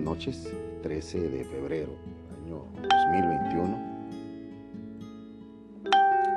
noches. 0.00 0.52
13 0.82 1.28
de 1.28 1.44
febrero 1.44 1.92
del 1.92 2.44
año 2.44 2.64
2021. 2.74 3.90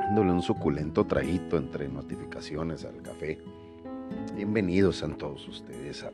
Dándole 0.02 0.32
un 0.32 0.42
suculento 0.42 1.06
traguito 1.06 1.58
entre 1.58 1.88
notificaciones 1.88 2.84
al 2.84 3.02
café. 3.02 3.40
Bienvenidos 4.36 5.02
a 5.02 5.08
todos 5.16 5.48
ustedes 5.48 6.04
al 6.04 6.14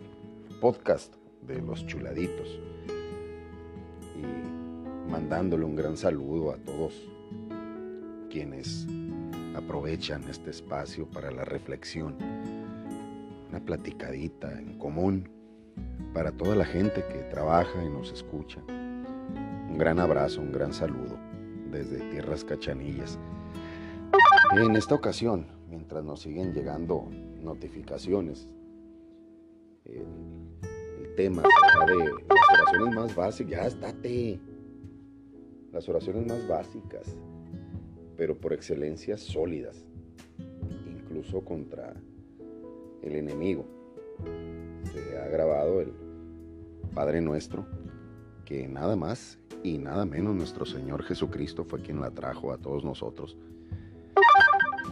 podcast 0.61 1.15
de 1.41 1.59
los 1.61 1.85
chuladitos. 1.87 2.59
Y 4.15 5.09
mandándole 5.09 5.65
un 5.65 5.75
gran 5.75 5.97
saludo 5.97 6.51
a 6.51 6.57
todos 6.57 7.09
quienes 8.29 8.85
aprovechan 9.55 10.23
este 10.29 10.51
espacio 10.51 11.07
para 11.07 11.31
la 11.31 11.45
reflexión. 11.45 12.15
Una 13.49 13.59
platicadita 13.59 14.59
en 14.59 14.77
común 14.77 15.38
para 16.13 16.31
toda 16.31 16.55
la 16.55 16.65
gente 16.65 17.03
que 17.11 17.19
trabaja 17.23 17.83
y 17.83 17.89
nos 17.89 18.11
escucha. 18.11 18.61
Un 18.67 19.77
gran 19.77 19.99
abrazo, 19.99 20.41
un 20.41 20.51
gran 20.51 20.73
saludo 20.73 21.17
desde 21.71 21.99
Tierras 22.09 22.43
Cachanillas. 22.43 23.19
En 24.51 24.75
esta 24.75 24.95
ocasión, 24.95 25.47
mientras 25.69 26.03
nos 26.03 26.21
siguen 26.21 26.53
llegando 26.53 27.07
notificaciones, 27.41 28.47
el, 29.85 30.05
tema 31.15 31.41
de 31.85 31.95
las 31.97 32.61
oraciones 32.61 32.95
más 32.95 33.15
básicas, 33.15 33.51
ya 33.51 33.67
estate, 33.67 34.39
las 35.73 35.89
oraciones 35.89 36.25
más 36.25 36.47
básicas, 36.47 37.13
pero 38.15 38.37
por 38.37 38.53
excelencia 38.53 39.17
sólidas, 39.17 39.85
incluso 40.87 41.41
contra 41.41 41.93
el 43.01 43.15
enemigo 43.15 43.78
se 44.91 45.17
ha 45.17 45.27
grabado 45.27 45.81
el 45.81 45.93
Padre 46.93 47.21
Nuestro, 47.21 47.65
que 48.45 48.67
nada 48.67 48.95
más 48.95 49.39
y 49.63 49.77
nada 49.77 50.05
menos 50.05 50.35
nuestro 50.35 50.65
Señor 50.65 51.03
Jesucristo 51.03 51.63
fue 51.63 51.81
quien 51.81 52.01
la 52.01 52.11
trajo 52.11 52.51
a 52.51 52.57
todos 52.57 52.83
nosotros. 52.83 53.37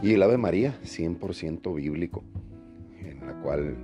Y 0.02 0.14
el 0.14 0.22
Ave 0.22 0.38
María, 0.38 0.78
100% 0.84 1.74
bíblico, 1.76 2.24
en 3.00 3.26
la 3.26 3.34
cual 3.42 3.76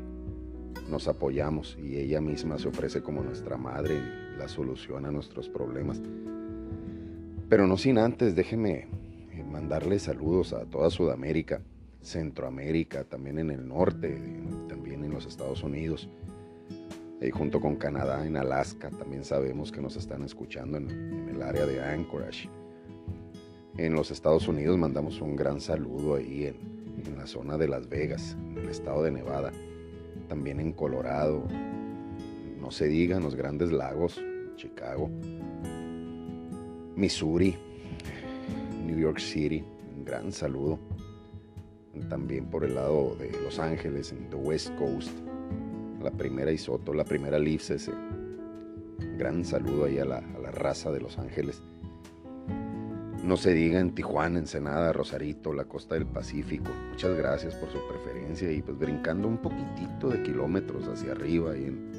nos 0.89 1.07
apoyamos 1.07 1.77
y 1.81 1.97
ella 1.97 2.21
misma 2.21 2.59
se 2.59 2.67
ofrece 2.67 3.01
como 3.01 3.23
nuestra 3.23 3.57
madre 3.57 3.99
la 4.37 4.47
solución 4.47 5.05
a 5.05 5.11
nuestros 5.11 5.49
problemas. 5.49 6.01
Pero 7.49 7.67
no 7.67 7.77
sin 7.77 7.97
antes, 7.97 8.35
déjeme 8.35 8.87
mandarle 9.51 9.99
saludos 9.99 10.53
a 10.53 10.65
toda 10.65 10.89
Sudamérica, 10.89 11.61
Centroamérica, 12.03 13.05
también 13.05 13.39
en 13.39 13.49
el 13.49 13.67
norte, 13.67 14.17
también 14.67 15.03
en 15.03 15.11
los 15.11 15.25
Estados 15.25 15.63
Unidos, 15.63 16.09
y 17.21 17.31
junto 17.31 17.61
con 17.61 17.77
Canadá, 17.77 18.27
en 18.27 18.35
Alaska, 18.35 18.89
también 18.89 19.23
sabemos 19.23 19.71
que 19.71 19.81
nos 19.81 19.95
están 19.95 20.23
escuchando 20.23 20.77
en, 20.77 21.29
el 21.29 21.41
área 21.41 21.65
de 21.65 21.81
Anchorage. 21.81 22.49
En 23.77 23.93
los 23.93 24.11
Estados 24.11 24.47
Unidos 24.47 24.77
mandamos 24.77 25.21
un 25.21 25.35
gran 25.35 25.61
saludo 25.61 26.15
ahí 26.15 26.45
en, 26.45 26.57
en 27.07 27.17
la 27.17 27.25
zona 27.25 27.57
de 27.57 27.69
Las 27.69 27.87
Vegas, 27.87 28.35
en 28.51 28.57
el 28.57 28.69
estado 28.69 29.03
de 29.03 29.11
Nevada, 29.11 29.51
también 30.27 30.59
en 30.59 30.73
Colorado, 30.73 31.45
no 32.59 32.71
se 32.71 32.87
digan 32.87 33.23
los 33.23 33.35
grandes 33.35 33.71
lagos, 33.71 34.21
Chicago, 34.57 35.09
Missouri, 36.95 37.55
New 38.85 38.99
York 38.99 39.19
City, 39.19 39.63
un 39.97 40.03
gran 40.03 40.31
saludo 40.31 40.77
también 42.01 42.45
por 42.45 42.63
el 42.63 42.75
lado 42.75 43.15
de 43.19 43.31
Los 43.43 43.59
Ángeles, 43.59 44.11
en 44.11 44.29
the 44.29 44.35
West 44.35 44.75
Coast, 44.77 45.11
la 46.01 46.11
primera 46.11 46.51
Isoto, 46.51 46.93
la 46.93 47.05
primera 47.05 47.39
Leafs, 47.39 47.89
gran 49.17 49.45
saludo 49.45 49.85
ahí 49.85 49.99
a 49.99 50.05
la, 50.05 50.17
a 50.17 50.39
la, 50.39 50.51
raza 50.51 50.91
de 50.91 50.99
Los 50.99 51.17
Ángeles. 51.17 51.61
No 53.23 53.37
se 53.37 53.53
diga 53.53 53.79
en 53.79 53.95
Tijuana, 53.95 54.39
Ensenada, 54.39 54.91
Rosarito, 54.91 55.53
la 55.53 55.63
costa 55.63 55.95
del 55.95 56.05
Pacífico. 56.05 56.69
Muchas 56.91 57.15
gracias 57.15 57.55
por 57.55 57.69
su 57.71 57.79
preferencia 57.87 58.51
y 58.51 58.61
pues 58.61 58.77
brincando 58.77 59.29
un 59.29 59.37
poquitito 59.37 60.09
de 60.09 60.21
kilómetros 60.23 60.87
hacia 60.87 61.13
arriba 61.13 61.53
ahí 61.53 61.65
en 61.65 61.91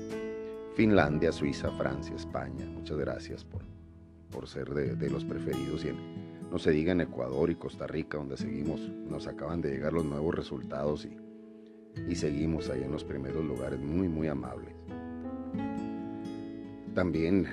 Finlandia, 0.74 1.32
Suiza, 1.32 1.70
Francia, 1.70 2.14
España. 2.14 2.66
Muchas 2.66 2.98
gracias 2.98 3.42
por, 3.42 3.62
por 4.30 4.46
ser 4.46 4.68
de, 4.74 4.96
de 4.96 5.08
los 5.08 5.24
preferidos 5.24 5.84
y 5.84 5.88
en 5.88 6.23
no 6.50 6.58
se 6.58 6.70
diga 6.70 6.92
en 6.92 7.00
Ecuador 7.00 7.50
y 7.50 7.56
Costa 7.56 7.86
Rica, 7.86 8.18
donde 8.18 8.36
seguimos, 8.36 8.80
nos 9.08 9.26
acaban 9.26 9.60
de 9.60 9.70
llegar 9.70 9.92
los 9.92 10.04
nuevos 10.04 10.34
resultados 10.34 11.06
y, 11.06 11.16
y 12.08 12.14
seguimos 12.14 12.70
ahí 12.70 12.82
en 12.82 12.92
los 12.92 13.04
primeros 13.04 13.44
lugares, 13.44 13.80
muy, 13.80 14.08
muy 14.08 14.28
amables. 14.28 14.74
También 16.94 17.46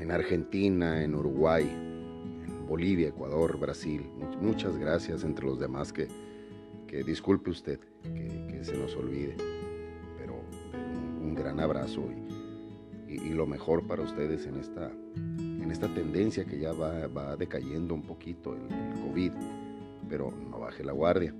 en, 0.00 0.10
Argentina, 0.10 1.02
en 1.02 1.14
Uruguay, 1.14 1.64
en 1.64 2.66
Bolivia, 2.66 3.08
Ecuador, 3.08 3.58
Brasil. 3.58 4.02
Muchas 4.40 4.76
gracias 4.78 5.22
entre 5.24 5.44
los 5.44 5.60
demás 5.60 5.92
que, 5.92 6.08
que 6.86 7.02
disculpe 7.04 7.50
usted 7.50 7.78
que, 8.02 8.64
se 8.64 8.76
nos 8.76 8.94
olvide, 8.96 9.36
pero 10.18 10.42
un, 11.22 11.34
gran 11.34 11.60
abrazo 11.60 12.02
y, 13.08 13.14
y 13.14 13.30
lo 13.30 13.46
mejor 13.46 13.86
para 13.86 14.02
ustedes 14.02 14.46
en 14.46 14.56
esta 14.56 14.90
esta 15.70 15.92
tendencia 15.92 16.44
que 16.44 16.58
ya 16.58 16.72
va, 16.72 17.36
decayendo 17.36 17.94
un 17.94 18.02
poquito 18.02 18.54
el, 18.54 19.00
COVID, 19.00 19.32
pero 20.08 20.32
no 20.50 20.58
baje 20.58 20.84
la 20.84 20.92
guardia, 20.92 21.34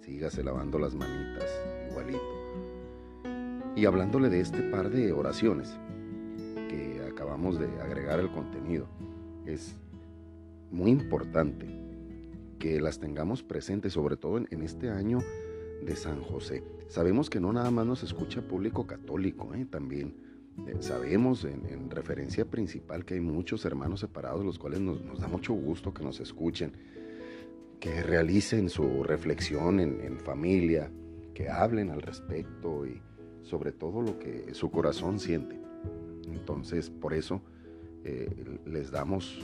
sígase 0.00 0.42
lavando 0.42 0.78
las 0.78 0.94
manitas 0.94 1.50
igualito. 1.90 2.20
Y 3.74 3.84
hablándole 3.84 4.30
de 4.30 4.40
este 4.40 4.62
par 4.62 4.90
de 4.90 5.12
oraciones 5.12 5.78
que 6.68 7.02
acabamos 7.08 7.58
de 7.58 7.66
agregar 7.80 8.18
al 8.20 8.32
contenido, 8.32 8.88
es 9.44 9.76
muy 10.70 10.90
importante 10.90 11.66
que 12.58 12.80
las 12.80 12.98
tengamos 12.98 13.42
presentes, 13.42 13.92
sobre 13.92 14.16
todo 14.16 14.38
en, 14.38 14.62
este 14.62 14.90
año 14.90 15.20
de 15.84 15.94
San 15.94 16.22
José. 16.22 16.64
Sabemos 16.88 17.28
que 17.28 17.40
no 17.40 17.52
nada 17.52 17.70
más 17.70 17.86
nos 17.86 18.02
escucha 18.02 18.40
público 18.40 18.86
católico, 18.86 19.54
¿eh? 19.54 19.66
también 19.70 20.25
eh, 20.64 20.76
sabemos 20.80 21.44
en, 21.44 21.90
referencia 21.90 22.44
principal 22.44 23.04
que 23.04 23.14
hay 23.14 23.20
muchos 23.20 23.64
hermanos 23.64 24.00
separados, 24.00 24.44
los 24.44 24.58
cuales 24.58 24.80
nos, 24.80 25.20
da 25.20 25.28
mucho 25.28 25.52
gusto 25.52 25.92
que 25.92 26.02
nos 26.02 26.20
escuchen, 26.20 26.72
que 27.78 28.02
realicen 28.02 28.70
su 28.70 29.02
reflexión 29.02 29.80
en, 29.80 30.18
familia, 30.18 30.90
que 31.34 31.50
hablen 31.50 31.90
al 31.90 32.00
respecto 32.00 32.86
y 32.86 33.00
sobre 33.42 33.72
todo 33.72 34.02
lo 34.02 34.18
que 34.18 34.54
su 34.54 34.70
corazón 34.70 35.20
siente. 35.20 35.60
Entonces, 36.26 36.90
por 36.90 37.12
eso 37.12 37.42
eh, 38.04 38.58
les 38.64 38.90
damos 38.90 39.38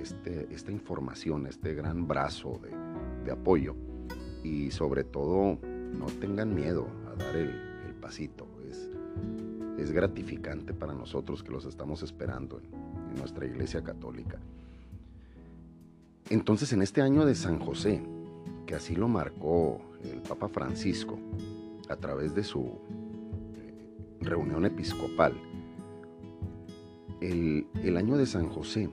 este, 0.00 0.48
esta 0.52 0.72
información, 0.72 1.46
este 1.46 1.74
gran 1.74 2.06
brazo 2.06 2.60
de, 2.62 3.30
apoyo 3.30 3.76
y 4.42 4.70
sobre 4.70 5.04
todo 5.04 5.58
no 5.92 6.06
tengan 6.18 6.54
miedo 6.54 6.88
a 7.06 7.14
dar 7.14 7.36
el, 7.36 7.50
el 7.86 7.94
pasito. 8.00 8.48
Es, 8.70 8.88
es 9.78 9.92
gratificante 9.92 10.74
para 10.74 10.92
nosotros 10.92 11.42
que 11.42 11.52
los 11.52 11.64
estamos 11.64 12.02
esperando 12.02 12.60
en, 12.60 12.88
nuestra 13.16 13.46
iglesia 13.46 13.82
católica. 13.82 14.38
Entonces 16.28 16.72
en 16.72 16.82
este 16.82 17.00
año 17.00 17.24
de 17.24 17.34
San 17.34 17.58
José, 17.58 18.02
que 18.66 18.74
así 18.74 18.94
lo 18.94 19.08
marcó 19.08 19.80
el 20.04 20.20
Papa 20.20 20.48
Francisco 20.48 21.18
a 21.88 21.96
través 21.96 22.34
de 22.34 22.44
su 22.44 22.60
eh, 22.60 24.18
reunión 24.20 24.66
episcopal, 24.66 25.32
el, 27.20 27.66
el, 27.82 27.96
año 27.96 28.16
de 28.16 28.26
San 28.26 28.48
José 28.48 28.88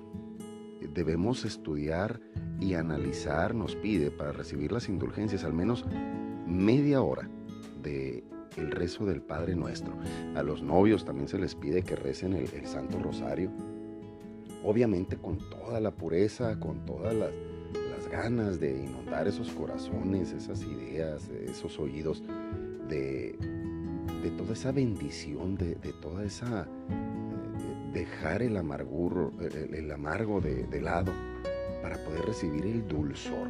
debemos 0.94 1.46
estudiar 1.46 2.20
y 2.60 2.74
analizar, 2.74 3.54
nos 3.54 3.76
pide 3.76 4.10
para 4.10 4.32
recibir 4.32 4.72
las 4.72 4.90
indulgencias 4.90 5.44
al 5.44 5.54
menos 5.54 5.86
media 6.48 7.02
hora 7.02 7.30
de 7.84 8.24
el 8.58 8.72
rezo 8.72 9.06
del 9.06 9.22
Padre 9.22 9.56
Nuestro. 9.56 9.94
A 10.36 10.44
los 10.44 10.62
novios 10.62 11.06
también 11.06 11.28
se 11.28 11.38
les 11.38 11.56
pide 11.56 11.84
que 11.84 11.96
recen 11.96 12.34
el, 12.34 12.48
Santo 12.66 13.00
Rosario. 13.00 13.52
Obviamente 14.64 15.18
con 15.18 15.38
toda 15.38 15.80
la 15.80 15.92
pureza, 15.92 16.60
con 16.60 16.86
todas 16.86 17.14
las, 17.14 17.32
ganas 18.12 18.60
de 18.60 18.84
inundar 18.84 19.28
esos 19.28 19.52
corazones, 19.52 20.32
esas 20.32 20.62
ideas, 20.64 21.28
esos 21.30 21.80
oídos, 21.80 22.24
de, 22.88 23.36
toda 24.38 24.54
esa 24.54 24.72
bendición, 24.72 25.58
de, 25.58 25.76
toda 26.02 26.24
esa... 26.24 26.68
dejar 27.92 28.42
el 28.42 28.56
amarguro, 28.56 29.34
el, 29.42 29.92
amargo 29.92 30.40
de 30.40 30.82
lado 30.82 31.12
para 31.82 32.02
poder 32.06 32.26
recibir 32.26 32.66
el 32.68 32.88
dulzor 32.88 33.50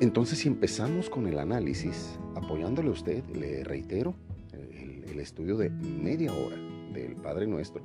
entonces, 0.00 0.38
si 0.38 0.48
empezamos 0.48 1.10
con 1.10 1.26
el 1.26 1.38
análisis, 1.38 2.18
apoyándole 2.42 2.88
a 2.88 2.92
usted, 2.92 3.24
le 3.34 3.64
reitero, 3.64 4.14
el, 4.52 5.18
estudio 5.20 5.58
de 5.58 5.68
media 5.68 6.32
hora 6.32 6.56
del 6.94 7.14
Padre 7.14 7.46
Nuestro 7.46 7.82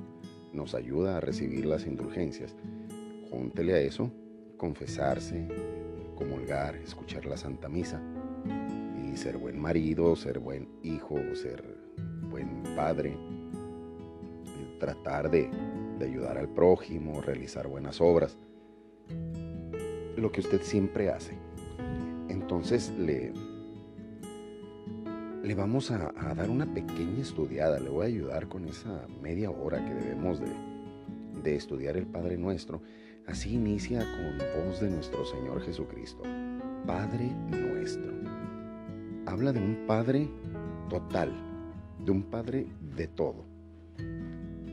nos 0.54 0.74
ayuda 0.74 1.18
a 1.18 1.20
recibir 1.20 1.66
las 1.66 1.86
indulgencias. 1.86 2.56
Júntele 3.30 3.74
a 3.74 3.78
eso, 3.80 4.10
confesarse, 4.56 5.46
comulgar, 6.14 6.76
escuchar 6.76 7.26
la 7.26 7.36
Santa 7.36 7.68
Misa 7.68 8.00
y 9.06 9.14
ser 9.18 9.36
buen 9.36 9.60
marido, 9.60 10.16
ser 10.16 10.38
buen 10.38 10.66
hijo, 10.82 11.18
ser 11.34 11.62
buen 12.30 12.62
padre, 12.74 13.18
tratar 14.80 15.30
de, 15.30 15.50
ayudar 16.00 16.38
al 16.38 16.48
prójimo, 16.48 17.20
realizar 17.20 17.68
buenas 17.68 18.00
obras, 18.00 18.38
lo 20.16 20.32
que 20.32 20.40
usted 20.40 20.62
siempre 20.62 21.10
hace. 21.10 21.34
Entonces 22.28 22.92
le, 22.98 23.32
le 25.46 25.54
vamos 25.54 25.92
a, 25.92 26.12
dar 26.34 26.50
una 26.50 26.66
pequeña 26.66 27.20
estudiada, 27.20 27.78
le 27.78 27.88
voy 27.88 28.02
a 28.02 28.08
ayudar 28.08 28.48
con 28.48 28.64
esa 28.64 29.06
media 29.22 29.48
hora 29.48 29.84
que 29.84 29.94
debemos 29.94 30.40
de, 30.40 31.54
estudiar 31.54 31.96
el 31.96 32.06
Padre 32.06 32.36
Nuestro. 32.36 32.82
Así 33.28 33.54
inicia 33.54 34.00
con 34.00 34.38
voz 34.38 34.80
de 34.80 34.90
nuestro 34.90 35.24
Señor 35.24 35.62
Jesucristo. 35.62 36.24
Padre 36.84 37.30
nuestro. 37.48 38.12
Habla 39.26 39.52
de 39.52 39.60
un 39.60 39.86
Padre 39.86 40.28
total, 40.90 41.32
de 42.04 42.10
un 42.10 42.24
Padre 42.24 42.66
de 42.96 43.06
todo, 43.06 43.44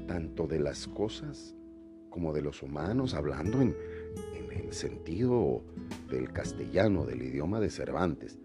tanto 0.07 0.47
de 0.47 0.59
las 0.59 0.87
cosas 0.87 1.53
como 2.09 2.33
de 2.33 2.41
los 2.41 2.63
humanos, 2.63 3.13
hablando 3.13 3.61
en, 3.61 3.75
el 4.51 4.73
sentido 4.73 5.63
del 6.09 6.31
castellano, 6.31 7.05
del 7.05 7.21
idioma 7.21 7.59
de 7.59 7.69
Cervantes, 7.69 8.39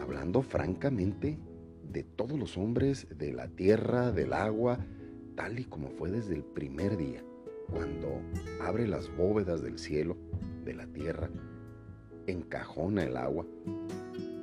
hablando 0.00 0.42
francamente 0.42 1.38
de 1.82 2.02
todos 2.02 2.38
los 2.38 2.56
hombres, 2.56 3.06
de 3.16 3.32
la 3.32 3.48
tierra, 3.48 4.12
del 4.12 4.32
agua, 4.32 4.78
tal 5.34 5.58
y 5.58 5.64
como 5.64 5.90
fue 5.90 6.10
desde 6.10 6.34
el 6.34 6.44
primer 6.44 6.96
día, 6.96 7.22
cuando 7.70 8.20
abre 8.62 8.86
las 8.86 9.14
bóvedas 9.16 9.62
del 9.62 9.78
cielo, 9.78 10.16
de 10.64 10.74
la 10.74 10.86
tierra, 10.86 11.30
encajona 12.26 13.04
el 13.04 13.16
agua. 13.16 13.46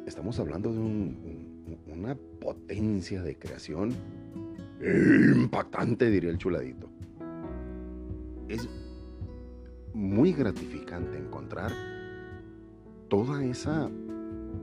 Estamos 0.05 0.39
hablando 0.39 0.71
de 0.71 0.79
una 0.79 2.15
potencia 2.39 3.21
de 3.21 3.37
creación 3.37 3.93
impactante, 5.35 6.09
diría 6.09 6.29
el 6.29 6.37
chuladito. 6.37 6.89
Es 8.47 8.67
muy 9.93 10.31
gratificante 10.33 11.17
encontrar 11.17 11.71
toda 13.09 13.43
esa 13.43 13.89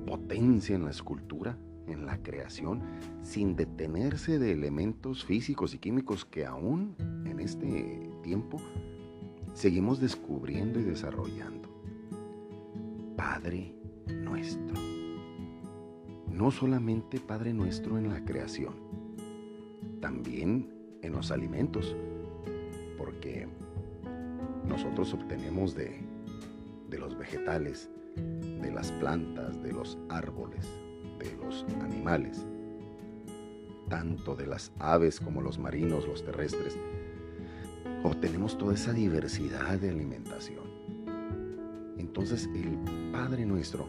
potencia 0.04 0.76
en 0.76 0.84
la 0.84 0.90
escultura, 0.90 1.58
en 1.86 2.06
la 2.06 2.22
creación, 2.22 2.80
sin 3.22 3.56
detenerse 3.56 4.38
de 4.38 4.52
elementos 4.52 5.24
físicos 5.24 5.74
y 5.74 5.78
químicos 5.78 6.24
que 6.24 6.46
aún 6.46 6.94
en 7.26 7.40
este 7.40 8.10
tiempo 8.22 8.60
seguimos 9.52 10.00
descubriendo 10.00 10.80
y 10.80 10.84
desarrollando. 10.84 11.68
Padre 13.16 13.74
nuestro. 14.08 14.74
No 16.30 16.50
solamente 16.50 17.20
Padre 17.20 17.54
nuestro 17.54 17.96
en 17.96 18.08
la 18.08 18.24
creación, 18.24 18.74
también 20.00 20.68
en 21.02 21.12
los 21.12 21.30
alimentos, 21.30 21.94
porque 22.98 23.46
nosotros 24.66 25.14
obtenemos 25.14 25.74
de, 25.74 26.00
de 26.90 26.98
los 26.98 27.16
vegetales, 27.16 27.88
de 28.16 28.70
las 28.70 28.90
plantas, 28.92 29.62
de 29.62 29.72
los 29.72 29.98
árboles, 30.08 30.66
de 31.18 31.36
los 31.44 31.64
animales, 31.82 32.46
tanto 33.88 34.34
de 34.34 34.46
las 34.46 34.72
aves 34.78 35.20
como 35.20 35.40
los 35.40 35.58
marinos, 35.58 36.06
los 36.06 36.24
terrestres, 36.24 36.78
obtenemos 38.02 38.56
toda 38.58 38.74
esa 38.74 38.92
diversidad 38.92 39.78
de 39.78 39.90
alimentación. 39.90 40.64
Entonces 41.98 42.48
el 42.54 42.78
Padre 43.12 43.46
nuestro 43.46 43.86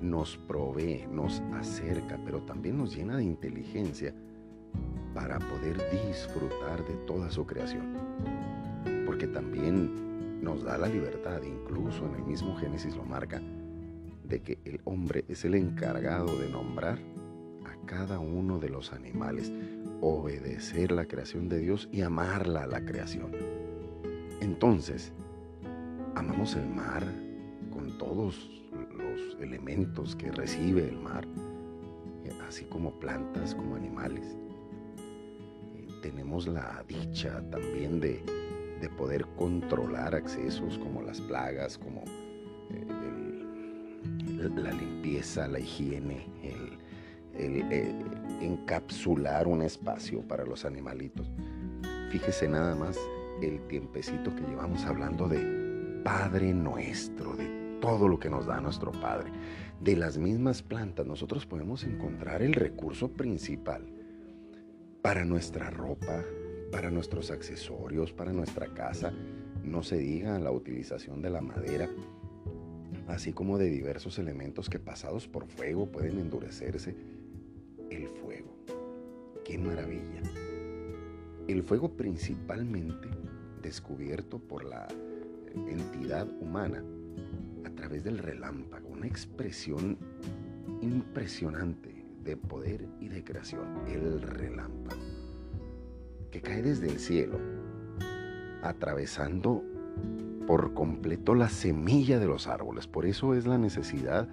nos 0.00 0.36
provee, 0.36 1.06
nos 1.10 1.40
acerca, 1.52 2.18
pero 2.24 2.40
también 2.42 2.78
nos 2.78 2.94
llena 2.94 3.16
de 3.16 3.24
inteligencia 3.24 4.14
para 5.14 5.38
poder 5.38 5.76
disfrutar 5.90 6.86
de 6.86 6.94
toda 7.06 7.30
su 7.30 7.44
creación. 7.46 7.96
Porque 9.06 9.26
también 9.26 10.42
nos 10.42 10.62
da 10.62 10.78
la 10.78 10.88
libertad, 10.88 11.42
incluso 11.42 12.06
en 12.06 12.14
el 12.14 12.24
mismo 12.24 12.56
Génesis 12.56 12.96
lo 12.96 13.04
marca, 13.04 13.42
de 14.30 14.40
que 14.40 14.58
el 14.64 14.80
hombre 14.84 15.26
es 15.28 15.44
el 15.44 15.54
encargado 15.54 16.38
de 16.38 16.48
nombrar 16.48 16.98
a 17.66 17.86
cada 17.86 18.18
uno 18.18 18.58
de 18.58 18.70
los 18.70 18.94
animales, 18.94 19.52
obedecer 20.00 20.92
la 20.92 21.04
creación 21.04 21.50
de 21.50 21.58
Dios 21.58 21.90
y 21.92 22.00
amarla 22.00 22.62
a 22.62 22.66
la 22.66 22.84
creación. 22.84 23.32
Entonces, 24.40 25.12
amamos 26.14 26.56
el 26.56 26.66
mar, 26.66 27.04
todos 28.00 28.50
los 28.96 29.36
elementos 29.42 30.16
que 30.16 30.32
recibe 30.32 30.88
el 30.88 30.96
mar, 30.96 31.26
así 32.48 32.64
como 32.64 32.98
plantas, 32.98 33.54
como 33.54 33.76
animales. 33.76 34.36
Eh, 35.76 35.86
tenemos 36.02 36.48
la 36.48 36.82
dicha 36.88 37.42
también 37.50 38.00
de, 38.00 38.24
poder 38.96 39.26
controlar 39.36 40.14
accesos 40.14 40.78
como 40.78 41.02
las 41.02 41.20
plagas, 41.20 41.76
como 41.76 42.02
la 44.48 44.72
limpieza, 44.72 45.46
la 45.48 45.60
higiene, 45.60 46.26
el, 46.42 46.78
encapsular 48.40 49.46
un 49.46 49.62
espacio 49.62 50.22
para 50.22 50.44
los 50.44 50.64
animalitos. 50.64 51.30
Fíjese 52.10 52.48
nada 52.48 52.74
más 52.74 52.98
el 53.42 53.60
tiempecito 53.68 54.34
que 54.34 54.42
llevamos 54.42 54.84
hablando 54.84 55.28
de 55.28 56.00
Padre 56.04 56.52
nuestro, 56.52 57.34
de 57.34 57.78
todo 57.80 58.08
lo 58.08 58.18
que 58.18 58.30
nos 58.30 58.46
da 58.46 58.60
nuestro 58.60 58.92
Padre. 58.92 59.30
De 59.80 59.96
las 59.96 60.18
mismas 60.18 60.62
plantas 60.62 61.06
nosotros 61.06 61.46
podemos 61.46 61.84
encontrar 61.84 62.42
el 62.42 62.52
recurso 62.52 63.12
principal 63.12 63.86
para 65.02 65.24
nuestra 65.24 65.70
ropa, 65.70 66.22
para 66.70 66.90
nuestros 66.90 67.30
accesorios, 67.30 68.12
para 68.12 68.32
nuestra 68.32 68.66
casa. 68.74 69.12
No 69.62 69.82
se 69.82 69.98
diga 69.98 70.38
la 70.38 70.50
utilización 70.50 71.22
de 71.22 71.30
la 71.30 71.40
madera, 71.40 71.88
así 73.10 73.32
como 73.32 73.58
de 73.58 73.70
diversos 73.70 74.18
elementos 74.18 74.68
que 74.70 74.78
pasados 74.78 75.28
por 75.28 75.46
fuego 75.46 75.86
pueden 75.86 76.18
endurecerse. 76.18 76.94
El 77.90 78.08
fuego. 78.08 78.56
¡Qué 79.44 79.58
maravilla! 79.58 80.22
El 81.48 81.62
fuego 81.62 81.96
principalmente 81.96 83.08
descubierto 83.62 84.38
por 84.38 84.64
la 84.64 84.86
entidad 85.54 86.28
humana 86.40 86.82
través 87.80 88.04
del 88.04 88.18
relámpago, 88.18 88.88
una 88.90 89.06
expresión 89.06 89.96
impresionante 90.82 92.04
de 92.22 92.36
poder 92.36 92.86
y 93.00 93.08
de 93.08 93.24
creación, 93.24 93.66
el 93.88 94.20
relámpago, 94.20 95.00
que 96.30 96.42
cae 96.42 96.60
desde 96.60 96.88
el 96.88 96.98
cielo, 96.98 97.40
atravesando 98.62 99.64
por 100.50 100.74
completo 100.74 101.36
la 101.36 101.48
semilla 101.48 102.18
de 102.18 102.26
los 102.26 102.48
árboles. 102.48 102.88
Por 102.88 103.06
eso 103.06 103.36
es 103.36 103.46
la 103.46 103.56
necesidad 103.56 104.26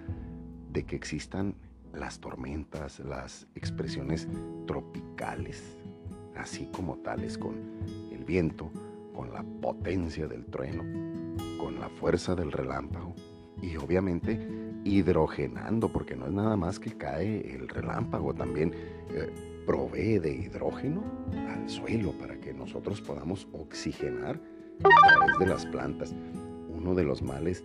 de 0.72 0.82
que 0.82 0.96
existan 0.96 1.54
las 1.94 2.18
tormentas, 2.18 2.98
las 2.98 3.46
expresiones 3.54 4.26
tropicales, 4.66 5.62
así 6.34 6.68
como 6.72 6.96
tales 6.96 7.38
con 7.38 7.54
el 8.10 8.24
viento, 8.24 8.68
con 9.14 9.32
la 9.32 9.44
potencia 9.44 10.26
del 10.26 10.44
trueno, 10.46 10.82
con 11.56 11.78
la 11.78 11.88
fuerza 11.88 12.34
del 12.34 12.50
relámpago, 12.50 13.14
y 13.62 13.76
obviamente 13.76 14.44
hidrogenando, 14.82 15.88
porque 15.88 16.16
no 16.16 16.26
es 16.26 16.32
nada 16.32 16.56
más 16.56 16.80
que 16.80 16.96
cae 16.96 17.54
el 17.54 17.68
relámpago, 17.68 18.34
también 18.34 18.72
eh, 19.10 19.62
provee 19.64 20.18
de 20.18 20.34
hidrógeno 20.34 21.00
al 21.48 21.70
suelo 21.70 22.10
para 22.10 22.40
que 22.40 22.52
nosotros 22.52 23.00
podamos 23.00 23.46
oxigenar 23.52 24.40
a 24.84 25.16
través 25.16 25.38
de 25.38 25.46
las 25.46 25.66
plantas. 25.66 26.14
Uno 26.68 26.94
de 26.94 27.04
los 27.04 27.22
males 27.22 27.64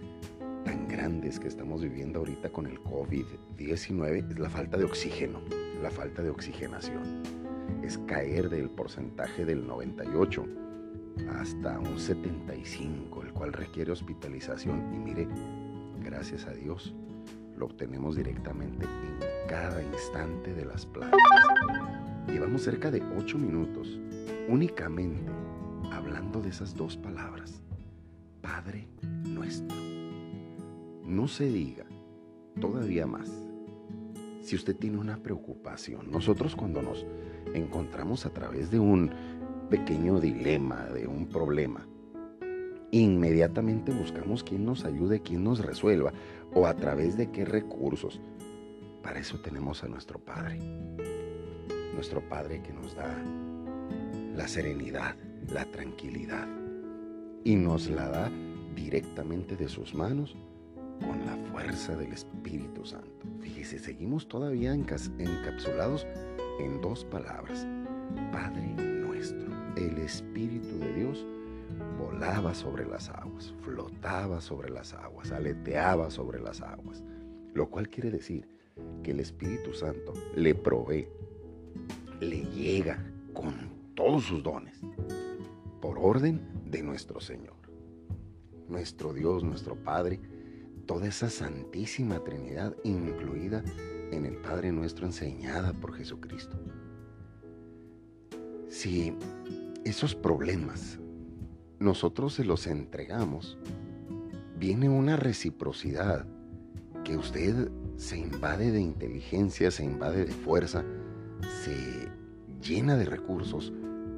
tan 0.65 0.87
grandes 0.87 1.39
que 1.39 1.47
estamos 1.47 1.81
viviendo 1.81 2.19
ahorita 2.19 2.49
con 2.49 2.65
el 2.65 2.79
COVID-19 2.81 4.31
es 4.31 4.39
la 4.39 4.49
falta 4.49 4.77
de 4.77 4.85
oxígeno, 4.85 5.41
la 5.81 5.91
falta 5.91 6.21
de 6.21 6.29
oxigenación. 6.29 7.21
Es 7.83 7.97
caer 7.99 8.49
del 8.49 8.69
porcentaje 8.69 9.45
del 9.45 9.65
98 9.67 10.45
hasta 11.39 11.79
un 11.79 11.99
75, 11.99 13.23
el 13.23 13.33
cual 13.33 13.53
requiere 13.53 13.91
hospitalización. 13.91 14.93
Y 14.93 14.97
mire, 14.97 15.27
gracias 16.03 16.45
a 16.47 16.53
Dios, 16.53 16.95
lo 17.57 17.67
obtenemos 17.67 18.15
directamente 18.15 18.85
en 18.85 19.47
cada 19.47 19.81
instante 19.83 20.53
de 20.53 20.65
las 20.65 20.85
plantas. 20.85 21.19
Llevamos 22.27 22.63
cerca 22.63 22.89
de 22.89 23.03
8 23.17 23.37
minutos 23.37 23.99
únicamente 24.47 25.31
hablando 25.95 26.41
de 26.41 26.49
esas 26.49 26.75
dos 26.75 26.97
palabras, 26.97 27.61
Padre 28.41 28.87
nuestro. 29.23 29.77
No 31.05 31.27
se 31.27 31.45
diga 31.45 31.85
todavía 32.59 33.05
más. 33.05 33.29
Si 34.41 34.55
usted 34.55 34.75
tiene 34.75 34.97
una 34.97 35.17
preocupación, 35.17 36.11
nosotros 36.11 36.55
cuando 36.55 36.81
nos 36.81 37.05
encontramos 37.53 38.25
a 38.25 38.31
través 38.31 38.71
de 38.71 38.79
un 38.79 39.11
pequeño 39.69 40.19
dilema, 40.19 40.85
de 40.87 41.07
un 41.07 41.27
problema, 41.27 41.87
inmediatamente 42.91 43.91
buscamos 43.91 44.43
quién 44.43 44.65
nos 44.65 44.85
ayude, 44.85 45.21
quién 45.21 45.43
nos 45.43 45.59
resuelva 45.59 46.11
o 46.53 46.67
a 46.67 46.75
través 46.75 47.17
de 47.17 47.31
qué 47.31 47.45
recursos. 47.45 48.19
Para 49.01 49.19
eso 49.19 49.39
tenemos 49.39 49.83
a 49.83 49.87
nuestro 49.87 50.19
Padre. 50.19 50.59
Nuestro 51.93 52.21
Padre 52.27 52.61
que 52.61 52.73
nos 52.73 52.95
da 52.95 53.15
la 54.35 54.47
serenidad, 54.47 55.15
la 55.51 55.65
tranquilidad 55.65 56.47
y 57.43 57.55
nos 57.55 57.89
la 57.89 58.07
da 58.09 58.31
directamente 58.75 59.55
de 59.55 59.67
sus 59.67 59.93
manos 59.93 60.35
con 60.99 61.25
la 61.25 61.35
fuerza 61.51 61.95
del 61.95 62.13
Espíritu 62.13 62.85
Santo. 62.85 63.27
Fíjese, 63.41 63.79
seguimos 63.79 64.27
todavía 64.27 64.73
encapsulados 64.73 66.07
en 66.59 66.81
dos 66.81 67.03
palabras. 67.05 67.67
Padre 68.31 68.67
nuestro, 68.77 69.51
el 69.75 69.97
Espíritu 69.97 70.79
de 70.79 70.93
Dios 70.93 71.25
volaba 71.97 72.53
sobre 72.53 72.85
las 72.85 73.09
aguas, 73.09 73.53
flotaba 73.61 74.39
sobre 74.41 74.69
las 74.69 74.93
aguas, 74.93 75.31
aleteaba 75.31 76.09
sobre 76.09 76.39
las 76.39 76.61
aguas, 76.61 77.03
lo 77.53 77.69
cual 77.69 77.89
quiere 77.89 78.11
decir 78.11 78.47
que 79.03 79.11
el 79.11 79.19
Espíritu 79.19 79.73
Santo 79.73 80.13
le 80.35 80.55
provee, 80.55 81.07
le 82.19 82.43
llega 82.45 83.03
con 83.33 83.53
todos 83.95 84.23
sus 84.23 84.43
dones, 84.43 84.79
por 85.83 85.99
orden 85.99 86.39
de 86.65 86.81
nuestro 86.81 87.19
Señor. 87.19 87.57
Nuestro 88.69 89.11
Dios, 89.11 89.43
nuestro 89.43 89.75
Padre, 89.75 90.21
toda 90.85 91.07
esa 91.07 91.29
santísima 91.29 92.23
Trinidad 92.23 92.73
incluida 92.85 93.65
en 94.09 94.25
el 94.25 94.37
Padre 94.37 94.71
nuestro 94.71 95.05
enseñada 95.05 95.73
por 95.73 95.93
Jesucristo. 95.93 96.57
Si 98.69 99.13
esos 99.83 100.15
problemas 100.15 100.99
nosotros 101.79 102.35
se 102.35 102.45
los 102.45 102.65
entregamos, 102.65 103.57
viene 104.57 104.87
una 104.87 105.17
reciprocidad 105.17 106.25
que 107.03 107.17
usted 107.17 107.69
se 107.97 108.17
invade 108.17 108.71
de 108.71 108.79
inteligencia, 108.79 109.69
se 109.69 109.83
invade 109.83 110.23
de 110.23 110.31
fuerza, 110.31 110.85
se 111.65 112.07
llena 112.61 112.95
de 112.95 113.03
recursos 113.03 113.73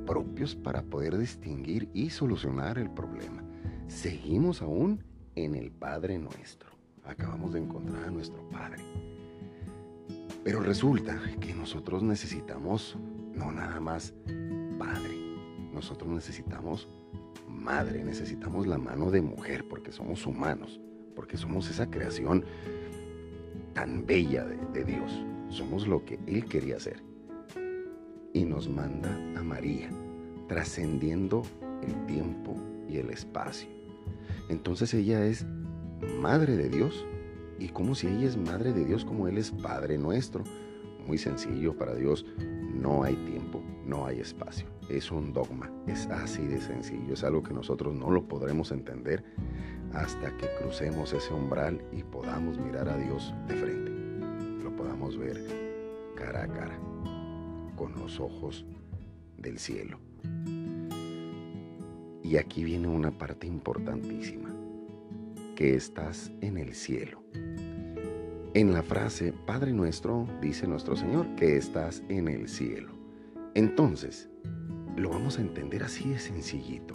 propios 0.06 0.56
para 0.56 0.82
poder 0.84 1.18
distinguir 1.18 1.90
y 1.94 2.10
solucionar 2.10 2.78
el 2.78 2.90
problema. 2.90 3.44
Seguimos 3.88 4.62
aún 4.62 5.04
en 5.36 5.56
el 5.56 5.72
Padre 5.72 6.18
nuestro. 6.18 6.70
Acabamos 7.04 7.54
de 7.54 7.60
encontrar 7.60 8.06
a 8.06 8.12
nuestro 8.12 8.48
Padre. 8.50 8.84
Pero 10.44 10.60
resulta 10.60 11.20
que 11.40 11.54
nosotros 11.54 12.04
necesitamos 12.04 12.98
no 13.34 13.52
nada 13.52 13.80
más 13.80 14.14
Padre, 14.78 15.18
nosotros 15.74 16.10
necesitamos 16.10 16.88
Madre, 17.48 18.04
necesitamos 18.04 18.68
la 18.68 18.78
mano 18.78 19.10
de 19.12 19.22
mujer 19.22 19.68
porque 19.68 19.92
somos 19.92 20.26
humanos, 20.26 20.80
porque 21.16 21.38
somos 21.38 21.70
esa 21.70 21.90
creación 21.90 22.46
tan 23.74 24.06
bella 24.06 24.46
de, 24.46 24.84
Dios. 24.84 25.24
Somos 25.50 25.88
lo 25.88 26.04
que 26.06 26.20
Él 26.28 26.46
quería 26.46 26.78
hacer. 26.78 27.02
Y 28.36 28.44
nos 28.44 28.68
manda 28.68 29.10
a 29.38 29.44
María, 29.44 29.90
trascendiendo 30.50 31.44
el 31.82 32.06
tiempo 32.06 32.54
y 32.90 32.98
el 32.98 33.10
espacio. 33.10 33.70
Entonces 34.50 34.94
ella 34.94 35.26
es 35.26 35.46
madre 36.20 36.58
de 36.58 36.68
Dios. 36.68 37.06
Y 37.60 37.70
como 37.70 37.96
si 37.96 38.08
ella 38.08 38.28
es 38.28 38.36
madre 38.36 38.74
de 38.74 38.84
Dios, 38.84 39.06
como 39.06 39.30
Él 39.30 39.38
es 39.38 39.52
Padre 39.52 39.98
nuestro. 39.98 40.44
Muy 41.08 41.18
sencillo 41.18 41.78
para 41.78 41.96
Dios. 41.96 42.26
No 42.74 43.04
hay 43.04 43.16
tiempo, 43.16 43.64
no 43.86 44.06
hay 44.06 44.20
espacio. 44.20 44.68
Es 44.90 45.12
un 45.12 45.32
dogma, 45.32 45.72
es 45.88 46.06
así 46.08 46.46
de 46.46 46.60
sencillo. 46.60 47.14
Es 47.14 47.24
algo 47.24 47.42
que 47.42 47.54
nosotros 47.54 47.96
no 47.96 48.12
lo 48.12 48.28
podremos 48.28 48.70
entender 48.74 49.24
hasta 49.94 50.36
que 50.36 50.48
crucemos 50.60 51.14
ese 51.14 51.34
umbral 51.34 51.82
y 51.94 52.04
podamos 52.04 52.58
mirar 52.58 52.90
a 52.90 52.98
Dios 52.98 53.34
de 53.48 53.56
frente. 53.56 53.92
Lo 54.62 54.76
podamos 54.76 55.18
ver 55.18 55.42
cara 56.18 56.44
a 56.44 56.48
cara, 56.48 56.78
con 57.76 57.94
los 57.94 58.20
ojos 58.20 58.66
del 59.38 59.60
cielo. 59.60 60.00
Y 62.24 62.38
aquí 62.38 62.64
viene 62.64 62.88
una 62.88 63.12
parte 63.12 63.46
importantísima, 63.46 64.50
que 65.56 65.76
estás 65.76 66.32
en 66.42 66.58
el 66.58 66.74
cielo. 66.74 67.22
En 68.54 68.74
la 68.74 68.84
frase, 68.84 69.34
Padre 69.46 69.74
nuestro, 69.74 70.28
dice 70.42 70.68
nuestro 70.68 70.96
Señor, 70.96 71.28
que 71.36 71.58
estás 71.58 72.04
en 72.10 72.28
el 72.28 72.48
cielo. 72.48 72.94
Entonces, 73.54 74.30
lo 74.96 75.10
vamos 75.10 75.38
a 75.38 75.42
entender 75.42 75.84
así 75.84 76.10
de 76.10 76.20
sencillito. 76.20 76.94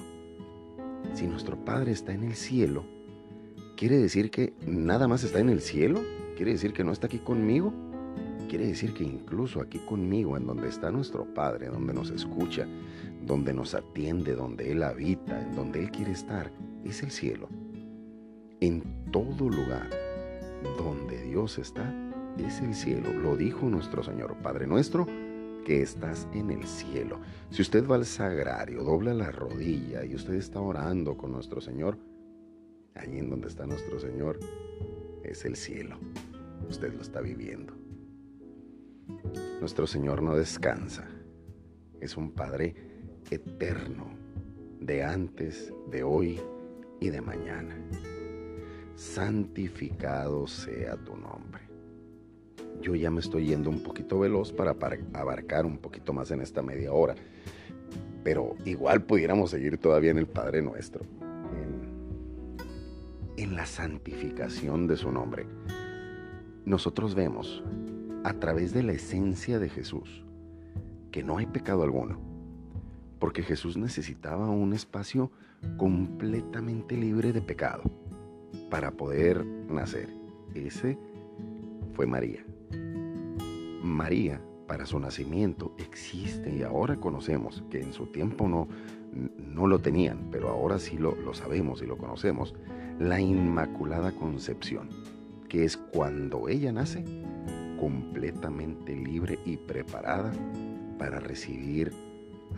Si 1.14 1.26
nuestro 1.26 1.64
Padre 1.64 1.92
está 1.92 2.12
en 2.12 2.24
el 2.24 2.34
cielo, 2.34 2.84
¿quiere 3.76 3.98
decir 3.98 4.30
que 4.30 4.54
nada 4.66 5.06
más 5.06 5.22
está 5.22 5.38
en 5.40 5.50
el 5.50 5.60
cielo? 5.60 6.00
¿Quiere 6.36 6.52
decir 6.52 6.72
que 6.72 6.84
no 6.84 6.92
está 6.92 7.06
aquí 7.06 7.18
conmigo? 7.18 7.72
Quiere 8.50 8.66
decir 8.66 8.92
que 8.92 9.04
incluso 9.04 9.60
aquí 9.60 9.78
conmigo, 9.78 10.36
en 10.36 10.44
donde 10.44 10.68
está 10.68 10.90
nuestro 10.90 11.24
Padre, 11.24 11.68
donde 11.68 11.94
nos 11.94 12.10
escucha, 12.10 12.66
donde 13.24 13.54
nos 13.54 13.76
atiende, 13.76 14.34
donde 14.34 14.72
Él 14.72 14.82
habita, 14.82 15.40
en 15.40 15.54
donde 15.54 15.78
Él 15.78 15.92
quiere 15.92 16.10
estar, 16.10 16.50
es 16.84 17.04
el 17.04 17.12
cielo. 17.12 17.48
En 18.58 18.82
todo 19.12 19.48
lugar 19.48 19.88
donde 20.76 21.22
Dios 21.22 21.58
está, 21.58 21.94
es 22.38 22.60
el 22.60 22.74
cielo. 22.74 23.12
Lo 23.12 23.36
dijo 23.36 23.68
nuestro 23.68 24.02
Señor, 24.02 24.34
Padre 24.42 24.66
nuestro, 24.66 25.06
que 25.64 25.80
estás 25.80 26.26
en 26.34 26.50
el 26.50 26.64
cielo. 26.64 27.20
Si 27.50 27.62
usted 27.62 27.86
va 27.86 27.94
al 27.94 28.04
sagrario, 28.04 28.82
dobla 28.82 29.14
la 29.14 29.30
rodilla 29.30 30.04
y 30.04 30.16
usted 30.16 30.34
está 30.34 30.60
orando 30.60 31.16
con 31.16 31.30
nuestro 31.30 31.60
Señor, 31.60 31.98
allí 32.96 33.16
en 33.16 33.30
donde 33.30 33.46
está 33.46 33.64
nuestro 33.64 34.00
Señor, 34.00 34.40
es 35.22 35.44
el 35.44 35.54
cielo. 35.54 35.98
Usted 36.68 36.92
lo 36.92 37.02
está 37.02 37.20
viviendo. 37.20 37.79
Nuestro 39.60 39.86
Señor 39.86 40.22
no 40.22 40.34
descansa. 40.34 41.08
Es 42.00 42.16
un 42.16 42.32
Padre 42.32 42.74
eterno, 43.30 44.06
de 44.80 45.04
antes, 45.04 45.72
de 45.90 46.02
hoy 46.02 46.40
y 47.00 47.10
de 47.10 47.20
mañana. 47.20 47.76
Santificado 48.94 50.46
sea 50.46 50.96
tu 50.96 51.16
nombre. 51.16 51.62
Yo 52.80 52.94
ya 52.94 53.10
me 53.10 53.20
estoy 53.20 53.46
yendo 53.46 53.68
un 53.68 53.82
poquito 53.82 54.18
veloz 54.18 54.52
para, 54.52 54.74
abarcar 55.12 55.66
un 55.66 55.78
poquito 55.78 56.12
más 56.12 56.30
en 56.30 56.40
esta 56.40 56.62
media 56.62 56.92
hora. 56.92 57.14
Pero 58.24 58.56
igual 58.64 59.02
pudiéramos 59.02 59.50
seguir 59.50 59.78
todavía 59.78 60.10
en 60.10 60.18
el 60.18 60.26
Padre 60.26 60.62
Nuestro, 60.62 61.04
en, 61.52 62.56
en 63.36 63.56
la 63.56 63.66
santificación 63.66 64.86
de 64.86 64.96
su 64.96 65.10
nombre. 65.10 65.46
Nosotros 66.64 67.14
vemos 67.14 67.62
a 68.24 68.34
través 68.34 68.72
de 68.72 68.82
la 68.82 68.92
esencia 68.92 69.58
de 69.58 69.68
Jesús 69.68 70.24
que 71.10 71.22
no 71.22 71.38
hay 71.38 71.46
pecado 71.46 71.82
alguno, 71.82 72.18
porque 73.18 73.42
Jesús 73.42 73.76
necesitaba 73.76 74.48
un 74.48 74.72
espacio 74.72 75.30
completamente 75.76 76.96
libre 76.96 77.32
de 77.32 77.42
pecado 77.42 77.82
para 78.70 78.92
poder 78.92 79.44
nacer. 79.44 80.08
Ese 80.54 80.98
fue 81.94 82.06
María. 82.06 82.44
María, 83.82 84.40
para 84.66 84.86
su 84.86 85.00
nacimiento, 85.00 85.74
existe 85.78 86.54
y 86.54 86.62
ahora 86.62 86.96
conocemos 86.96 87.64
que 87.70 87.80
en 87.80 87.92
su 87.92 88.06
tiempo 88.06 88.48
no, 88.48 88.68
no 89.38 89.66
lo 89.66 89.80
tenían, 89.80 90.28
pero 90.30 90.48
ahora 90.48 90.78
sí 90.78 90.96
lo, 90.96 91.16
lo 91.16 91.34
sabemos 91.34 91.82
y 91.82 91.86
lo 91.86 91.98
conocemos, 91.98 92.54
la 92.98 93.20
Inmaculada 93.20 94.12
Concepción, 94.12 94.88
que 95.48 95.64
es 95.64 95.76
cuando 95.76 96.48
ella 96.48 96.70
nace 96.70 97.04
completamente 97.80 98.94
libre 98.94 99.38
y 99.46 99.56
preparada 99.56 100.30
para 100.98 101.18
recibir 101.18 101.90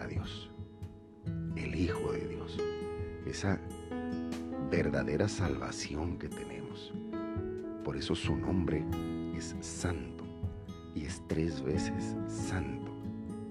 a 0.00 0.06
Dios, 0.08 0.50
el 1.54 1.76
Hijo 1.76 2.12
de 2.12 2.26
Dios, 2.26 2.58
esa 3.24 3.60
verdadera 4.68 5.28
salvación 5.28 6.18
que 6.18 6.28
tenemos. 6.28 6.92
Por 7.84 7.96
eso 7.96 8.16
su 8.16 8.36
nombre 8.36 8.84
es 9.36 9.54
santo 9.60 10.24
y 10.94 11.04
es 11.04 11.22
tres 11.28 11.62
veces 11.62 12.16
santo, 12.26 12.92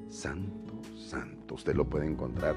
santo, 0.09 0.73
santo. 0.97 1.55
Usted 1.55 1.75
lo 1.75 1.89
puede 1.89 2.05
encontrar 2.05 2.55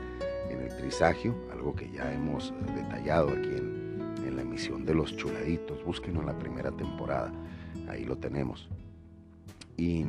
en 0.50 0.60
el 0.60 0.76
trisagio, 0.76 1.36
algo 1.52 1.72
que 1.72 1.88
ya 1.92 2.12
hemos 2.12 2.52
detallado 2.74 3.28
aquí 3.28 3.48
en, 3.48 4.00
en 4.26 4.36
la 4.36 4.42
emisión 4.42 4.84
de 4.84 4.94
los 4.94 5.16
chuladitos. 5.16 5.84
Búsquenlo 5.84 6.20
en 6.20 6.26
la 6.26 6.38
primera 6.38 6.72
temporada, 6.72 7.32
ahí 7.88 8.04
lo 8.04 8.16
tenemos 8.16 8.68
y 9.76 10.04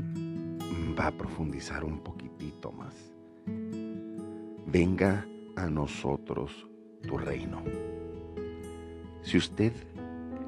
va 0.97 1.07
a 1.07 1.11
profundizar 1.11 1.83
un 1.83 1.99
poquitito 1.99 2.71
más. 2.71 2.95
Venga 4.67 5.25
a 5.55 5.69
nosotros 5.69 6.67
tu 7.07 7.17
reino. 7.17 7.63
Si 9.21 9.37
usted 9.37 9.73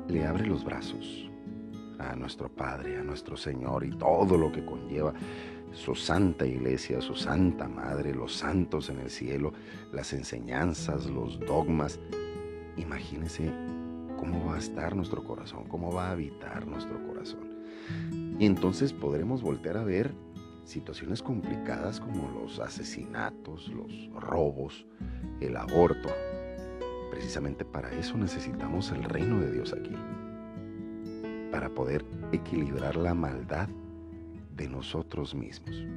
le 0.08 0.26
abre 0.26 0.46
los 0.46 0.64
brazos 0.64 1.30
a 2.00 2.16
nuestro 2.16 2.50
Padre, 2.50 2.98
a 2.98 3.04
nuestro 3.04 3.38
Señor 3.38 3.84
y 3.84 3.92
todo 3.92 4.38
lo 4.38 4.52
que 4.52 4.64
conlleva 4.64 5.14
su 5.74 5.96
santa 5.96 6.46
iglesia, 6.46 7.02
su 7.02 7.16
santa 7.16 7.68
madre, 7.68 8.14
los 8.14 8.34
santos 8.34 8.90
en 8.90 9.00
el 9.00 9.10
cielo, 9.10 9.54
las 9.92 10.14
enseñanzas, 10.14 11.06
los 11.08 11.40
dogmas, 11.40 12.00
imagínese 12.78 13.52
cómo 14.18 14.46
va 14.46 14.56
a 14.56 14.60
estar 14.60 14.96
nuestro 14.96 15.24
corazón, 15.24 15.66
cómo 15.68 15.92
va 15.92 16.10
a 16.10 16.12
habitar 16.12 16.66
nuestro 16.68 17.06
corazón. 17.06 17.48
Y 18.39 18.46
entonces 18.46 18.94
podremos 18.94 19.41
voltear 19.41 19.77
a 19.77 19.84
ver 19.84 20.13
situaciones 20.63 21.24
complicadas 21.24 22.00
como 22.00 22.29
los 22.29 22.60
asesinatos, 22.60 23.70
los 23.70 24.10
robos, 24.13 24.86
el 25.39 25.56
aborto. 25.56 26.10
Precisamente 27.10 27.65
para 27.65 27.91
eso 27.98 28.17
necesitamos 28.17 28.91
el 28.91 29.03
reino 29.03 29.39
de 29.39 29.51
Dios 29.51 29.74
aquí, 29.74 29.96
para 31.51 31.70
poder 31.70 32.06
equilibrar 32.32 32.96
la 32.96 33.13
maldad 33.13 33.70
de 34.56 34.67
nosotros 34.67 35.34
mismos, 35.34 35.88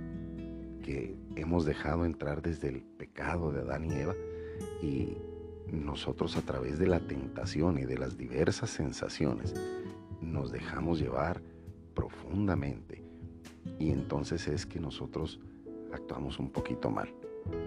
que 0.83 1.17
hemos 1.37 1.65
dejado 1.65 2.05
entrar 2.05 2.41
desde 2.41 2.69
el 2.69 2.83
pecado 2.83 3.53
de 3.53 3.61
Adán 3.61 3.85
y 3.85 3.93
Eva 3.93 4.15
y 4.83 5.17
nosotros 5.73 6.37
a 6.37 6.43
través 6.43 6.79
de 6.79 6.87
la 6.87 7.01
tentación 7.01 7.79
y 7.79 7.85
de 7.85 7.99
las 7.99 8.17
diversas 8.17 8.71
sensaciones 8.71 9.55
nos 10.21 10.53
dejamos 10.53 11.01
llevar 11.01 11.43
profundamente 12.01 13.03
y 13.79 13.91
entonces 13.91 14.49
es 14.49 14.65
que 14.65 14.81
nosotros 14.81 15.39
actuamos 15.93 16.39
un 16.39 16.49
poquito 16.49 16.91
mal. 16.91 17.13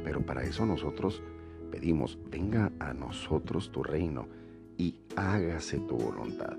Pero 0.03 0.25
para 0.25 0.43
eso 0.43 0.65
nosotros 0.65 1.21
pedimos, 1.69 2.17
venga 2.31 2.71
a 2.79 2.93
nosotros 2.93 3.71
tu 3.71 3.83
reino 3.83 4.27
y 4.75 4.95
hágase 5.15 5.79
tu 5.81 5.97
voluntad. 5.97 6.57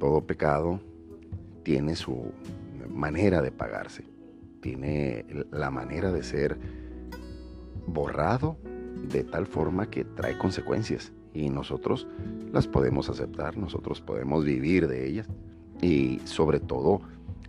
Todo 0.00 0.26
pecado 0.26 0.80
tiene 1.62 1.94
su 1.94 2.32
manera 2.88 3.40
de 3.40 3.52
pagarse, 3.52 4.04
tiene 4.60 5.24
la 5.52 5.70
manera 5.70 6.10
de 6.10 6.24
ser 6.24 6.58
borrado 7.86 8.56
de 9.08 9.22
tal 9.22 9.46
forma 9.46 9.88
que 9.88 10.04
trae 10.04 10.36
consecuencias 10.36 11.12
y 11.32 11.48
nosotros 11.48 12.08
las 12.52 12.66
podemos 12.66 13.08
aceptar, 13.08 13.56
nosotros 13.56 14.00
podemos 14.00 14.44
vivir 14.44 14.88
de 14.88 15.06
ellas 15.06 15.28
y 15.84 16.18
sobre 16.24 16.60
todo 16.60 17.02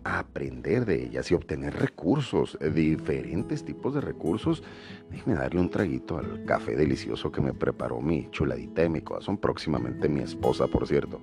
aprender 0.04 0.86
de 0.86 1.06
ellas 1.06 1.32
y 1.32 1.36
obtener 1.36 1.74
recursos, 1.74 2.58
eh, 2.60 2.70
diferentes 2.70 3.63
tipos 3.63 3.94
de 3.96 4.01
recursos. 4.01 4.62
Déjeme 5.10 5.36
darle 5.38 5.62
un 5.62 5.70
traguito 5.70 6.18
al 6.18 6.44
café 6.44 6.75
delicioso 6.75 7.32
que 7.32 7.39
me 7.39 7.54
preparó 7.54 8.01
mi 8.01 8.30
chuladita 8.32 8.82
de 8.82 8.89
mi 8.89 9.01
corazón, 9.01 9.38
próximamente 9.38 10.10
mi 10.10 10.20
esposa, 10.20 10.68
por 10.68 10.86
cierto. 10.86 11.22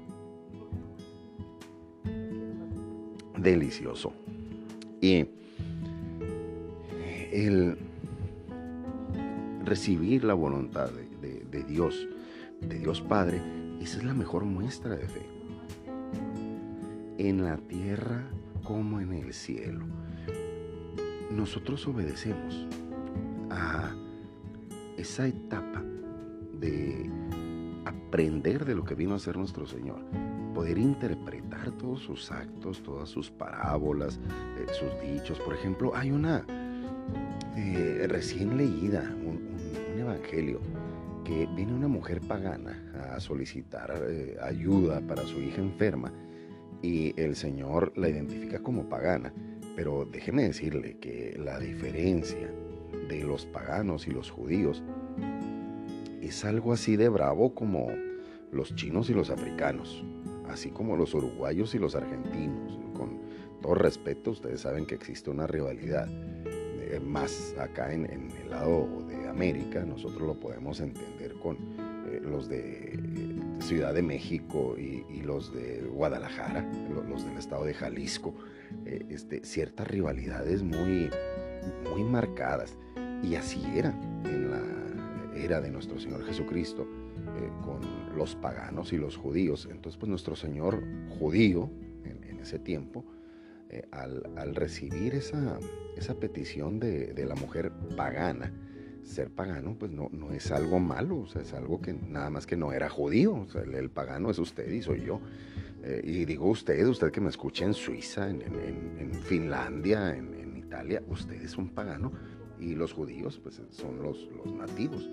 Delicioso. 3.36 4.14
Y 5.02 5.26
el 7.30 7.76
recibir 9.64 10.24
la 10.24 10.34
voluntad 10.34 10.90
de, 11.20 11.44
de 11.44 11.64
Dios, 11.64 12.08
de 12.62 12.78
Dios 12.78 13.02
Padre, 13.02 13.40
esa 13.80 13.98
es 13.98 14.04
la 14.04 14.14
mejor 14.14 14.44
muestra 14.44 14.96
de 14.96 15.06
fe. 15.06 15.31
En 17.22 17.44
la 17.44 17.56
tierra 17.56 18.28
como 18.64 18.98
en 18.98 19.12
el 19.12 19.32
cielo. 19.32 19.84
Nosotros 21.30 21.86
obedecemos 21.86 22.66
a 23.48 23.94
esa 24.96 25.28
etapa 25.28 25.84
de 26.58 27.08
aprender 27.84 28.64
de 28.64 28.74
lo 28.74 28.84
que 28.84 28.96
vino 28.96 29.14
a 29.14 29.20
ser 29.20 29.36
nuestro 29.36 29.66
Señor, 29.66 30.00
poder 30.52 30.78
interpretar 30.78 31.70
todos 31.78 32.00
sus 32.00 32.32
actos, 32.32 32.82
todas 32.82 33.08
sus 33.08 33.30
parábolas, 33.30 34.18
eh, 34.58 34.66
sus 34.72 34.90
dichos. 35.08 35.38
Por 35.38 35.54
ejemplo, 35.54 35.94
hay 35.94 36.10
una 36.10 36.44
eh, 37.56 38.04
recién 38.08 38.56
leída, 38.56 39.14
un, 39.24 39.54
evangelio, 39.96 40.58
que 41.22 41.46
viene 41.54 41.72
una 41.72 41.86
mujer 41.86 42.20
pagana 42.20 43.12
a 43.14 43.20
solicitar 43.20 43.94
eh, 44.08 44.36
ayuda 44.42 45.00
para 45.02 45.22
su 45.22 45.40
hija 45.40 45.62
enferma 45.62 46.12
y 46.82 47.18
el 47.20 47.36
Señor 47.36 47.92
la 47.96 48.08
identifica 48.08 48.60
como 48.60 48.88
pagana. 48.88 49.32
Pero 49.76 50.04
déjeme 50.04 50.42
decirle 50.42 50.98
que 50.98 51.38
la 51.38 51.58
diferencia 51.58 52.52
de 53.08 53.24
los 53.24 53.46
paganos 53.46 54.06
y 54.06 54.10
los 54.10 54.30
judíos 54.30 54.82
es 56.20 56.44
algo 56.44 56.72
así 56.72 56.96
de 56.96 57.08
bravo 57.08 57.54
como 57.54 57.88
los 58.50 58.74
chinos 58.74 59.08
y 59.08 59.14
los 59.14 59.30
africanos, 59.30 60.04
así 60.48 60.70
como 60.70 60.96
los 60.96 61.14
uruguayos 61.14 61.74
y 61.74 61.78
los 61.78 61.94
argentinos. 61.94 62.78
Con 62.94 63.20
todo 63.62 63.74
respeto, 63.74 64.32
ustedes 64.32 64.60
saben 64.60 64.84
que 64.84 64.94
existe 64.94 65.30
una 65.30 65.46
rivalidad. 65.46 66.08
Eh, 66.10 67.00
más 67.00 67.54
acá 67.58 67.92
en, 67.92 68.04
el 68.04 68.50
lado 68.50 68.86
de 69.08 69.26
América, 69.28 69.82
nosotros 69.84 70.22
lo 70.22 70.34
podemos 70.38 70.80
entender 70.80 71.34
con 71.34 71.56
eh, 72.06 72.20
los 72.22 72.48
de 72.48 73.31
Ciudad 73.62 73.94
de 73.94 74.02
México 74.02 74.76
y, 74.76 75.22
los 75.22 75.54
de 75.54 75.82
Guadalajara, 75.82 76.68
los, 77.08 77.24
del 77.24 77.38
estado 77.38 77.64
de 77.64 77.74
Jalisco, 77.74 78.34
eh, 78.84 79.06
este, 79.08 79.44
ciertas 79.44 79.86
rivalidades 79.86 80.62
muy, 80.62 81.08
muy 81.90 82.02
marcadas. 82.02 82.76
Y 83.22 83.36
así 83.36 83.64
era 83.74 83.94
en 84.24 84.50
la 84.50 84.62
era 85.36 85.60
de 85.60 85.70
nuestro 85.70 85.98
Señor 85.98 86.24
Jesucristo, 86.24 86.82
eh, 86.82 87.50
con 87.64 87.80
los 88.16 88.34
paganos 88.34 88.92
y 88.92 88.98
los 88.98 89.16
judíos. 89.16 89.68
Entonces, 89.70 89.98
pues 89.98 90.10
nuestro 90.10 90.34
Señor 90.34 90.82
judío, 91.18 91.70
en, 92.04 92.40
ese 92.40 92.58
tiempo, 92.58 93.04
eh, 93.70 93.86
al, 93.92 94.54
recibir 94.56 95.14
esa, 95.14 95.60
esa 95.96 96.14
petición 96.14 96.80
de, 96.80 97.14
de 97.14 97.24
la 97.24 97.36
mujer 97.36 97.70
pagana, 97.96 98.52
ser 99.04 99.30
pagano 99.30 99.76
pues 99.78 99.90
no, 99.90 100.08
no 100.12 100.32
es 100.32 100.50
algo 100.50 100.78
malo, 100.78 101.20
o 101.20 101.26
sea, 101.26 101.42
es 101.42 101.52
algo 101.52 101.80
que 101.80 101.92
nada 101.92 102.30
más 102.30 102.46
que 102.46 102.56
no 102.56 102.72
era 102.72 102.88
judío, 102.88 103.34
o 103.34 103.48
sea, 103.48 103.62
el, 103.62 103.90
pagano 103.90 104.30
es 104.30 104.38
usted 104.38 104.70
y 104.70 104.82
soy 104.82 105.04
yo. 105.04 105.20
Eh, 105.84 106.00
y 106.04 106.24
digo 106.24 106.48
usted, 106.48 106.86
usted 106.86 107.10
que 107.10 107.20
me 107.20 107.28
escucha 107.28 107.64
en 107.64 107.74
Suiza, 107.74 108.30
en, 108.30 109.12
Finlandia, 109.24 110.16
en, 110.16 110.56
Italia, 110.56 111.02
usted 111.08 111.42
es 111.42 111.58
un 111.58 111.68
pagano 111.68 112.12
y 112.58 112.74
los 112.74 112.94
judíos 112.94 113.38
pues 113.42 113.60
son 113.70 114.02
los, 114.02 114.28
los 114.36 114.54
nativos. 114.54 115.10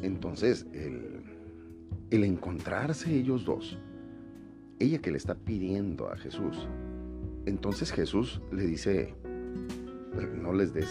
Entonces, 0.00 0.66
el, 0.72 1.22
el 2.10 2.24
encontrarse 2.24 3.14
ellos 3.14 3.44
dos, 3.44 3.78
ella 4.78 5.00
que 5.00 5.10
le 5.10 5.18
está 5.18 5.34
pidiendo 5.34 6.10
a 6.10 6.16
Jesús, 6.16 6.66
entonces 7.44 7.92
Jesús 7.92 8.40
le 8.52 8.66
dice, 8.66 9.14
no 10.40 10.54
les 10.54 10.72
des 10.72 10.88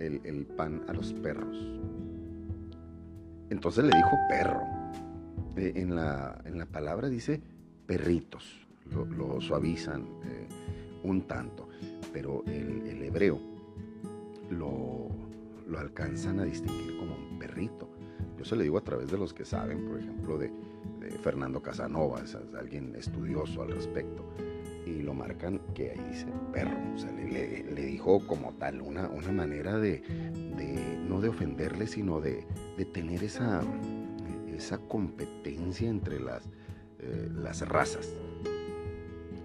el, 0.00 0.46
pan 0.56 0.82
a 0.88 0.92
los 0.92 1.12
perros. 1.12 1.56
Entonces 3.50 3.84
le 3.84 3.96
dijo 3.96 4.16
perro. 4.28 4.62
Eh, 5.56 5.72
en, 5.76 5.94
la, 5.94 6.40
en, 6.44 6.58
la, 6.58 6.66
palabra 6.66 7.08
dice 7.08 7.40
perritos, 7.86 8.66
lo, 8.86 9.40
suavizan 9.40 10.02
eh, 10.24 10.48
un 11.02 11.22
tanto, 11.22 11.68
pero 12.12 12.44
el, 12.46 13.02
hebreo 13.02 13.40
lo, 14.50 15.08
lo, 15.68 15.78
alcanzan 15.78 16.38
a 16.38 16.44
distinguir 16.44 16.96
como 16.98 17.16
un 17.16 17.38
perrito. 17.38 17.88
Yo 18.38 18.44
se 18.44 18.56
lo 18.56 18.62
digo 18.62 18.78
a 18.78 18.84
través 18.84 19.10
de 19.10 19.18
los 19.18 19.34
que 19.34 19.44
saben, 19.44 19.86
por 19.86 19.98
ejemplo, 19.98 20.38
de, 20.38 20.52
de 21.00 21.10
Fernando 21.10 21.62
Casanova, 21.62 22.22
alguien 22.58 22.94
estudioso 22.96 23.62
al 23.62 23.72
respecto 23.72 24.24
y 24.86 25.02
lo 25.02 25.14
marcan 25.14 25.60
que 25.74 25.90
ahí 25.90 26.00
dice 26.08 26.26
perro. 26.52 26.76
Le, 27.30 27.86
dijo 27.86 28.26
como 28.26 28.52
tal 28.54 28.80
una, 28.80 29.08
una 29.08 29.32
manera 29.32 29.78
de, 29.78 30.02
no 31.08 31.20
de 31.20 31.28
ofenderle, 31.28 31.86
sino 31.86 32.20
de, 32.20 32.46
tener 32.92 33.22
esa, 33.22 33.62
esa 34.54 34.78
competencia 34.78 35.88
entre 35.88 36.20
las, 36.20 36.44
eh, 36.98 37.28
las 37.32 37.66
razas. 37.68 38.14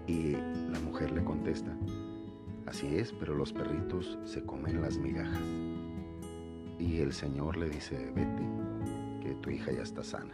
Y 0.06 0.32
la 0.70 0.78
mujer 0.84 1.10
le 1.10 1.24
contesta, 1.24 1.76
así 2.66 2.96
es, 2.96 3.12
pero 3.12 3.34
los 3.34 3.52
perritos 3.52 4.18
se 4.24 4.42
comen 4.42 4.80
las 4.80 4.98
migajas. 4.98 5.42
Y 6.78 6.98
el 7.00 7.12
Señor 7.12 7.56
le 7.56 7.68
dice, 7.68 7.96
vete, 8.14 8.42
que 9.22 9.34
tu 9.40 9.50
hija 9.50 9.72
ya 9.72 9.82
está 9.82 10.04
sana. 10.04 10.32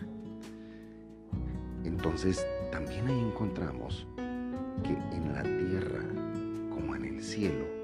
Entonces 1.84 2.46
también 2.70 3.06
ahí 3.08 3.18
encontramos 3.18 4.06
que 4.82 4.92
en 5.16 5.32
la 5.32 5.42
tierra 5.42 6.02
como 6.70 6.96
en 6.96 7.04
el 7.04 7.22
cielo 7.22 7.82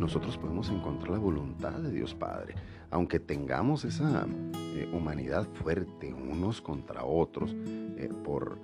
nosotros 0.00 0.38
podemos 0.38 0.70
encontrar 0.70 1.10
la 1.10 1.18
voluntad 1.18 1.72
de 1.72 1.90
Dios 1.90 2.14
Padre. 2.14 2.54
Aunque 2.90 3.20
tengamos 3.20 3.84
esa 3.84 4.26
eh, 4.74 4.90
humanidad 4.92 5.46
fuerte 5.52 6.12
unos 6.12 6.62
contra 6.62 7.04
otros, 7.04 7.54
eh, 7.96 8.10
por 8.24 8.58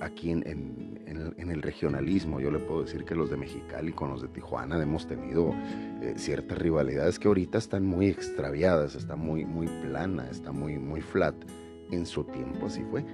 aquí 0.00 0.30
en, 0.30 1.00
el 1.06 1.62
regionalismo, 1.62 2.40
yo 2.40 2.50
le 2.50 2.58
puedo 2.58 2.82
decir 2.82 3.04
que 3.04 3.14
los 3.14 3.30
de 3.30 3.36
Mexicali 3.36 3.92
con 3.92 4.10
los 4.10 4.22
de 4.22 4.28
Tijuana 4.28 4.80
hemos 4.80 5.06
tenido 5.06 5.52
eh, 6.00 6.14
ciertas 6.16 6.58
rivalidades 6.58 7.18
que 7.18 7.28
ahorita 7.28 7.58
están 7.58 7.84
muy 7.84 8.06
extraviadas, 8.06 8.94
está 8.94 9.16
muy, 9.16 9.44
muy 9.44 9.66
plana, 9.66 10.28
está 10.30 10.52
muy, 10.52 10.78
muy 10.78 11.00
flat. 11.00 11.34
En 11.90 12.06
su 12.06 12.24
tiempo 12.24 12.66
así 12.66 12.82
fue 12.90 13.04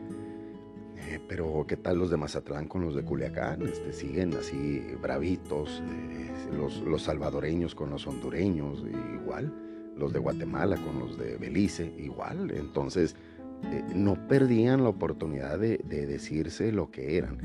eh, 1.06 1.20
pero 1.28 1.64
¿qué 1.66 1.76
tal 1.76 1.98
los 1.98 2.10
de 2.10 2.16
Mazatlán 2.16 2.66
con 2.66 2.82
los 2.82 2.94
de 2.94 3.02
Culiacán? 3.02 3.62
Este, 3.62 3.92
siguen 3.92 4.34
así 4.34 4.82
bravitos, 5.00 5.82
eh, 5.86 6.30
los, 6.56 6.80
los, 6.80 7.02
salvadoreños 7.02 7.74
con 7.74 7.90
los 7.90 8.06
hondureños, 8.06 8.84
igual, 9.14 9.52
los 9.96 10.12
de 10.12 10.18
Guatemala 10.18 10.76
con 10.76 10.98
los 10.98 11.16
de 11.18 11.36
Belice, 11.36 11.92
igual. 11.98 12.50
Entonces, 12.50 13.16
eh, 13.64 13.84
no 13.94 14.26
perdían 14.28 14.82
la 14.82 14.90
oportunidad 14.90 15.58
de, 15.58 15.78
de 15.78 16.06
decirse 16.06 16.72
lo 16.72 16.90
que 16.90 17.16
eran, 17.16 17.38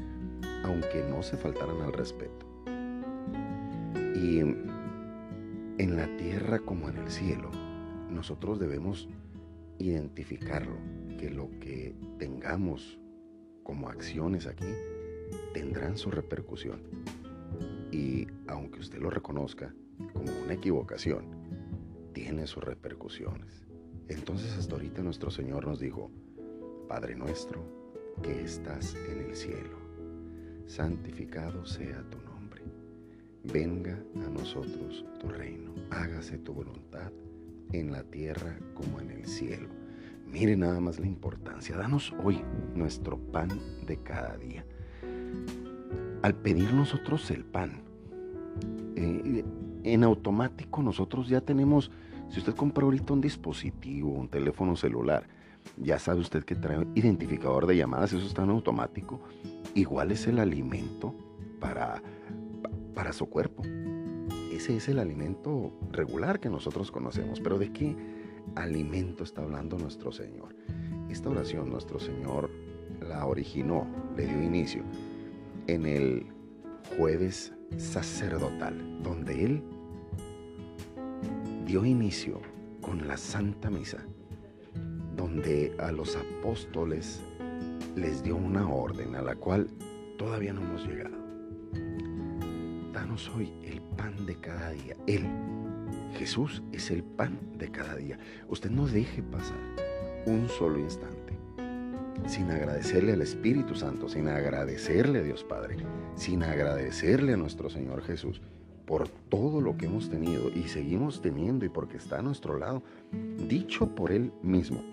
aunque 0.63 1.03
no 1.09 1.21
se 1.23 1.37
faltaran 1.37 1.81
al 1.81 1.93
respeto. 1.93 2.45
Y 4.15 4.39
en 4.39 5.97
la 5.97 6.07
tierra 6.17 6.59
como 6.59 6.89
en 6.89 6.97
el 6.97 7.09
cielo, 7.09 7.49
nosotros 8.09 8.59
debemos 8.59 9.09
identificarlo, 9.79 10.77
que 11.19 11.29
lo 11.29 11.49
que 11.59 11.95
tengamos 12.17 12.99
como 13.63 13.89
acciones 13.89 14.47
aquí 14.47 14.73
tendrán 15.53 15.97
su 15.97 16.11
repercusión. 16.11 16.81
Y 17.91 18.27
aunque 18.47 18.79
usted 18.79 18.99
lo 18.99 19.09
reconozca 19.09 19.73
como 20.13 20.31
una 20.43 20.53
equivocación, 20.53 21.25
tiene 22.13 22.47
sus 22.47 22.63
repercusiones. 22.63 23.65
Entonces 24.07 24.57
hasta 24.57 24.73
ahorita 24.73 25.01
nuestro 25.01 25.31
Señor 25.31 25.67
nos 25.67 25.79
dijo, 25.79 26.11
Padre 26.87 27.15
nuestro 27.15 27.63
que 28.21 28.43
estás 28.43 28.95
en 29.09 29.29
el 29.29 29.35
cielo, 29.35 29.77
santificado 30.65 31.65
sea 31.65 32.03
tu 32.09 32.19
nombre, 32.19 32.63
venga 33.43 33.97
a 34.15 34.29
nosotros 34.29 35.05
tu 35.19 35.29
reino, 35.29 35.73
hágase 35.89 36.37
tu 36.37 36.53
voluntad 36.53 37.11
en 37.71 37.91
la 37.91 38.03
tierra 38.03 38.59
como 38.75 38.99
en 38.99 39.11
el 39.11 39.25
cielo. 39.25 39.82
Mire 40.33 40.57
nada 40.57 40.79
más 40.79 40.99
la 40.99 41.05
importancia, 41.05 41.77
danos 41.77 42.11
hoy 42.23 42.41
nuestro 42.73 43.19
pan 43.19 43.49
de 43.85 43.97
cada 43.97 44.35
día. 44.35 44.65
Al 46.23 46.33
pedir 46.33 46.73
nosotros 46.73 47.29
el 47.29 47.45
pan, 47.45 47.83
eh, 48.95 49.45
en 49.83 50.03
automático 50.03 50.81
nosotros 50.81 51.29
ya 51.29 51.41
tenemos 51.41 51.91
si 52.29 52.39
usted 52.39 52.55
compra 52.55 52.83
ahorita 52.83 53.13
un 53.13 53.21
dispositivo, 53.21 54.09
un 54.09 54.27
teléfono 54.27 54.75
celular, 54.75 55.27
ya 55.77 55.99
sabe 55.99 56.21
usted 56.21 56.43
que 56.43 56.55
trae 56.55 56.87
identificador 56.95 57.67
de 57.67 57.77
llamadas, 57.77 58.11
eso 58.11 58.25
está 58.25 58.41
en 58.41 58.49
automático. 58.49 59.21
Igual 59.75 60.11
es 60.11 60.25
el 60.25 60.39
alimento 60.39 61.13
para, 61.59 62.01
para 62.95 63.13
su 63.13 63.27
cuerpo. 63.27 63.61
Ese 64.51 64.77
es 64.77 64.89
el 64.89 64.97
alimento 64.97 65.71
regular 65.91 66.39
que 66.39 66.49
nosotros 66.49 66.89
conocemos. 66.89 67.39
Pero 67.39 67.59
¿de 67.59 67.71
qué 67.71 67.95
alimento 68.55 69.23
está 69.23 69.41
hablando 69.41 69.77
nuestro 69.77 70.11
Señor? 70.11 70.55
Esta 71.09 71.29
oración 71.29 71.69
nuestro 71.69 71.99
Señor 71.99 72.49
la 73.01 73.25
originó, 73.25 73.87
le 74.15 74.25
dio 74.25 74.41
inicio 74.41 74.83
en 75.67 75.85
el 75.85 76.25
jueves 76.97 77.53
sacerdotal, 77.77 79.01
donde 79.01 79.45
Él 79.45 79.63
dio 81.65 81.85
inicio 81.85 82.41
con 82.81 83.07
la 83.07 83.17
Santa 83.17 83.69
Misa, 83.69 84.05
donde 85.15 85.75
a 85.79 85.91
los 85.91 86.15
apóstoles 86.15 87.21
les 87.95 88.23
dio 88.23 88.35
una 88.35 88.67
orden 88.67 89.15
a 89.15 89.21
la 89.21 89.35
cual 89.35 89.67
todavía 90.17 90.53
no 90.53 90.61
hemos 90.61 90.85
llegado. 90.85 91.15
Danos 92.91 93.29
hoy 93.35 93.51
el 93.63 93.81
pan 93.81 94.25
de 94.25 94.35
cada 94.35 94.71
día. 94.71 94.95
Él, 95.07 95.25
Jesús, 96.13 96.63
es 96.71 96.91
el 96.91 97.03
pan 97.03 97.39
de 97.57 97.69
cada 97.69 97.95
día. 97.95 98.17
Usted 98.47 98.69
no 98.69 98.87
deje 98.87 99.21
pasar 99.21 99.57
un 100.25 100.47
solo 100.49 100.79
instante 100.79 101.23
sin 102.27 102.49
agradecerle 102.51 103.13
al 103.13 103.21
Espíritu 103.21 103.75
Santo, 103.75 104.07
sin 104.07 104.27
agradecerle 104.27 105.19
a 105.19 105.23
Dios 105.23 105.43
Padre, 105.43 105.77
sin 106.15 106.43
agradecerle 106.43 107.33
a 107.33 107.37
nuestro 107.37 107.69
Señor 107.69 108.01
Jesús 108.03 108.41
por 108.85 109.07
todo 109.07 109.61
lo 109.61 109.77
que 109.77 109.85
hemos 109.85 110.09
tenido 110.09 110.49
y 110.49 110.67
seguimos 110.67 111.21
teniendo 111.21 111.65
y 111.65 111.69
porque 111.69 111.97
está 111.97 112.19
a 112.19 112.21
nuestro 112.21 112.57
lado, 112.57 112.83
dicho 113.47 113.87
por 113.95 114.11
Él 114.11 114.31
mismo, 114.41 114.83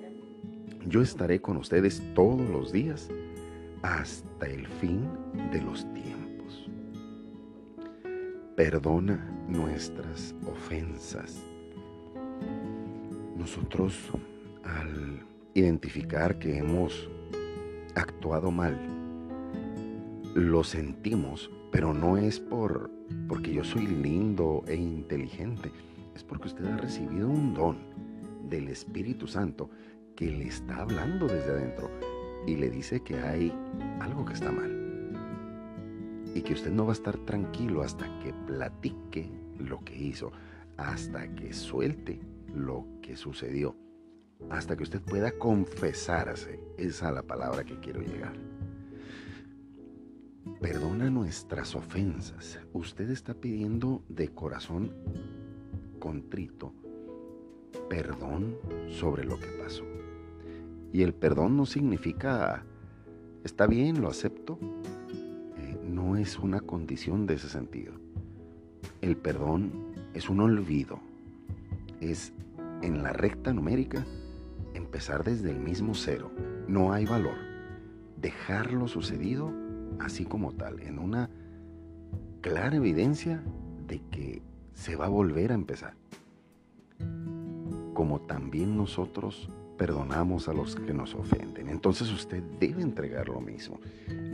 yo 0.87 1.03
estaré 1.03 1.41
con 1.41 1.57
ustedes 1.57 2.03
todos 2.15 2.49
los 2.49 2.73
días 2.73 3.09
hasta 3.83 4.47
el 4.47 4.67
fin 4.67 5.09
de 5.53 5.61
los 5.61 5.87
tiempos. 5.93 6.71
Perdona 8.57 9.40
nuestras 9.51 10.35
ofensas. 10.47 11.43
Nosotros 13.37 14.11
al 14.65 15.25
identificar 15.55 16.39
que 16.39 16.59
hemos 16.59 17.09
actuado 17.95 18.51
mal, 18.51 18.79
lo 20.35 20.63
sentimos 20.63 21.51
pero 21.71 21.95
no 21.95 22.17
es 22.17 22.41
por 22.41 22.91
porque 23.29 23.53
yo 23.53 23.65
soy 23.65 23.87
lindo 23.87 24.63
e 24.67 24.75
inteligente, 24.75 25.71
es 26.15 26.25
porque 26.25 26.49
usted 26.49 26.65
ha 26.67 26.77
recibido 26.77 27.29
un 27.29 27.55
don 27.55 27.79
del 28.49 28.69
Espíritu 28.69 29.27
Santo 29.27 29.71
que 30.17 30.27
le 30.27 30.49
está 30.49 30.83
hablando 30.83 31.27
desde 31.27 31.51
adentro 31.51 31.91
y 32.47 32.57
le 32.57 32.71
dice 32.71 33.01
que 33.01 33.17
hay 33.19 33.53
algo 34.01 34.25
que 34.25 34.35
está 34.35 34.51
mal. 34.51 34.77
Y 36.35 36.43
que 36.43 36.55
usted 36.55 36.71
no 36.71 36.85
va 36.85 36.91
a 36.91 36.95
estar 36.95 37.17
tranquilo 37.19 37.83
hasta 37.83 38.07
que 38.21 38.33
platique 38.47 39.29
lo 39.61 39.85
que 39.85 39.97
hizo, 39.97 40.33
hasta 40.77 41.35
que 41.35 41.53
suelte 41.53 42.21
lo 42.55 42.87
que 43.03 43.17
sucedió, 43.17 43.77
hasta 44.51 44.77
que 44.77 44.83
usted 44.83 45.01
pueda 45.01 45.33
confesarse. 45.33 46.61
Esa 46.77 47.09
es 47.09 47.15
la 47.15 47.23
palabra 47.23 47.65
que 47.65 47.79
quiero 47.81 48.01
llegar. 48.01 48.35
Perdona 50.61 51.11
nuestras 51.11 51.75
ofensas. 51.75 52.59
Usted 52.73 53.11
está 53.11 53.35
pidiendo 53.35 54.03
de 54.09 54.29
corazón 54.29 54.93
contrito 55.99 56.75
perdón 57.91 58.57
sobre 58.89 59.25
lo 59.25 59.39
que 59.39 59.49
pasó. 59.63 59.85
Y 60.93 61.03
el 61.03 61.13
perdón 61.13 61.57
no 61.57 61.67
significa, 61.67 62.65
está 63.45 63.67
bien, 63.67 64.01
lo 64.01 64.09
acepto. 64.09 64.59
Eh, 65.57 65.79
no 65.85 66.17
es 66.17 66.39
una 66.39 66.61
condición 66.61 67.27
de 67.27 67.35
ese 67.35 67.49
sentido. 67.49 67.93
El 69.01 69.17
perdón 69.17 69.73
es 70.15 70.29
un 70.29 70.41
olvido. 70.41 71.01
Es 72.01 72.33
en 72.83 73.03
la 73.03 73.13
recta 73.13 73.53
numérica 73.53 74.05
empezar 74.75 75.25
desde 75.25 75.51
el 75.51 75.59
mismo 75.59 75.95
cero. 75.95 76.31
No 76.69 76.93
hay 76.93 77.07
valor. 77.07 77.37
Dejar 78.21 78.73
lo 78.73 78.89
sucedido 78.89 79.53
así 79.99 80.25
como 80.25 80.53
tal, 80.53 80.81
en 80.81 80.99
una 80.99 81.31
clara 82.41 82.77
evidencia 82.77 83.43
de 83.87 84.01
que 84.11 84.43
se 84.75 84.97
va 84.97 85.07
a 85.07 85.11
volver 85.11 85.53
a 85.53 85.55
empezar. 85.55 85.95
Como 87.95 88.21
también 88.21 88.77
nosotros 88.77 89.51
perdonamos 89.81 90.47
a 90.47 90.53
los 90.53 90.77
que 90.77 90.93
nos 90.93 91.15
ofenden. 91.15 91.71
Entonces 91.71 92.13
usted 92.13 92.43
debe 92.61 92.83
entregar 92.83 93.31
lo 93.31 93.41
mismo. 93.41 93.81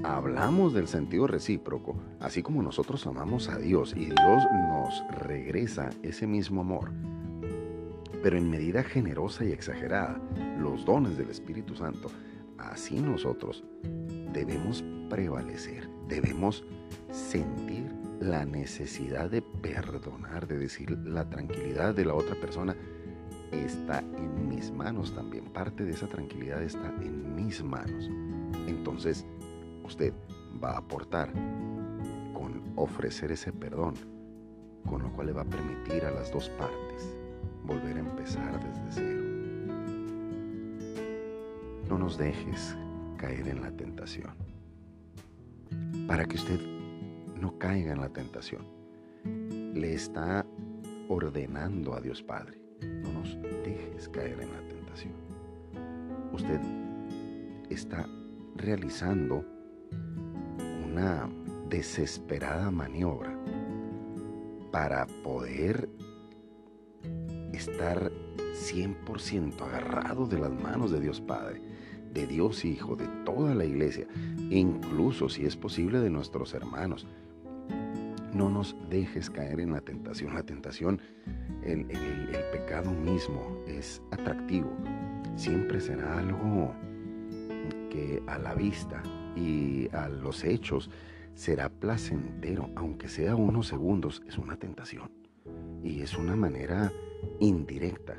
Hablamos 0.02 0.74
del 0.74 0.88
sentido 0.88 1.28
recíproco, 1.28 1.94
así 2.18 2.42
como 2.42 2.64
nosotros 2.64 3.06
amamos 3.06 3.48
a 3.48 3.56
Dios 3.56 3.94
y 3.96 4.06
Dios 4.06 4.42
nos 4.68 5.04
regresa 5.20 5.90
ese 6.02 6.26
mismo 6.26 6.62
amor, 6.62 6.90
pero 8.24 8.36
en 8.36 8.50
medida 8.50 8.82
generosa 8.82 9.44
y 9.44 9.52
exagerada, 9.52 10.20
los 10.58 10.84
dones 10.84 11.16
del 11.16 11.30
Espíritu 11.30 11.76
Santo, 11.76 12.10
así 12.58 12.98
nosotros 12.98 13.62
debemos 14.32 14.82
prevalecer, 15.08 15.88
debemos 16.08 16.64
sentir 17.12 17.94
la 18.18 18.44
necesidad 18.44 19.30
de 19.30 19.42
perdonar, 19.42 20.48
de 20.48 20.58
decir 20.58 20.90
la 20.90 21.30
tranquilidad 21.30 21.94
de 21.94 22.04
la 22.04 22.14
otra 22.14 22.34
persona 22.34 22.74
está 23.52 24.00
en 24.00 24.48
mis 24.48 24.70
manos 24.72 25.14
también. 25.14 25.44
Parte 25.46 25.84
de 25.84 25.92
esa 25.92 26.06
tranquilidad 26.06 26.62
está 26.62 26.88
en 27.00 27.34
mis 27.34 27.62
manos. 27.62 28.10
Entonces, 28.66 29.24
usted 29.84 30.12
va 30.62 30.72
a 30.72 30.78
aportar 30.78 31.32
con 32.32 32.62
ofrecer 32.76 33.32
ese 33.32 33.52
perdón, 33.52 33.94
con 34.88 35.02
lo 35.02 35.12
cual 35.12 35.28
le 35.28 35.32
va 35.32 35.42
a 35.42 35.44
permitir 35.44 36.04
a 36.04 36.10
las 36.10 36.32
dos 36.32 36.48
partes 36.50 37.14
volver 37.64 37.96
a 37.96 38.00
empezar 38.00 38.60
desde 38.62 38.92
cero. 38.92 39.22
No 41.88 41.98
nos 41.98 42.18
dejes 42.18 42.76
caer 43.16 43.48
en 43.48 43.62
la 43.62 43.70
tentación 43.70 44.34
para 46.06 46.24
que 46.24 46.36
usted 46.36 46.60
no 47.40 47.58
caiga 47.58 47.92
en 47.92 48.00
la 48.00 48.08
tentación. 48.08 48.64
Le 49.74 49.94
está 49.94 50.46
ordenando 51.08 51.94
a 51.94 52.00
Dios 52.00 52.22
Padre, 52.22 52.58
caer 54.08 54.40
en 54.40 54.52
la 54.52 54.60
tentación. 54.68 55.12
Usted 56.32 56.60
está 57.70 58.08
realizando 58.56 59.44
una 60.84 61.28
desesperada 61.68 62.70
maniobra 62.70 63.36
para 64.70 65.06
poder 65.22 65.88
estar 67.52 68.10
100% 68.38 69.60
agarrado 69.60 70.26
de 70.26 70.38
las 70.38 70.50
manos 70.50 70.90
de 70.90 71.00
Dios 71.00 71.20
Padre 71.20 71.60
de 72.16 72.26
Dios 72.26 72.64
Hijo, 72.64 72.96
de 72.96 73.06
toda 73.26 73.54
la 73.54 73.66
iglesia, 73.66 74.06
incluso 74.50 75.28
si 75.28 75.44
es 75.44 75.54
posible 75.54 76.00
de 76.00 76.08
nuestros 76.08 76.54
hermanos. 76.54 77.06
No 78.36 78.50
nos 78.50 78.76
dejes 78.90 79.30
caer 79.30 79.60
en 79.60 79.72
la 79.72 79.80
tentación. 79.80 80.34
La 80.34 80.42
tentación, 80.42 81.00
el, 81.64 81.90
el 81.90 82.50
pecado 82.52 82.90
mismo 82.90 83.64
es 83.66 84.02
atractivo. 84.10 84.70
Siempre 85.36 85.80
será 85.80 86.18
algo 86.18 86.74
que 87.88 88.22
a 88.26 88.36
la 88.36 88.54
vista 88.54 89.02
y 89.34 89.88
a 89.94 90.10
los 90.10 90.44
hechos 90.44 90.90
será 91.32 91.70
placentero, 91.70 92.68
aunque 92.76 93.08
sea 93.08 93.34
unos 93.34 93.68
segundos, 93.68 94.22
es 94.28 94.36
una 94.36 94.58
tentación. 94.58 95.10
Y 95.82 96.02
es 96.02 96.14
una 96.18 96.36
manera 96.36 96.92
indirecta 97.40 98.16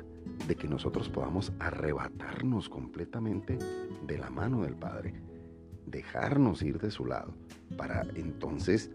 de 0.48 0.56
que 0.56 0.66
nosotros 0.66 1.08
podamos 1.08 1.52
arrebatarnos 1.60 2.68
completamente 2.68 3.56
de 4.04 4.18
la 4.18 4.30
mano 4.30 4.62
del 4.62 4.74
Padre, 4.74 5.14
dejarnos 5.86 6.60
ir 6.62 6.80
de 6.80 6.90
su 6.90 7.06
lado, 7.06 7.34
para 7.76 8.02
entonces 8.16 8.90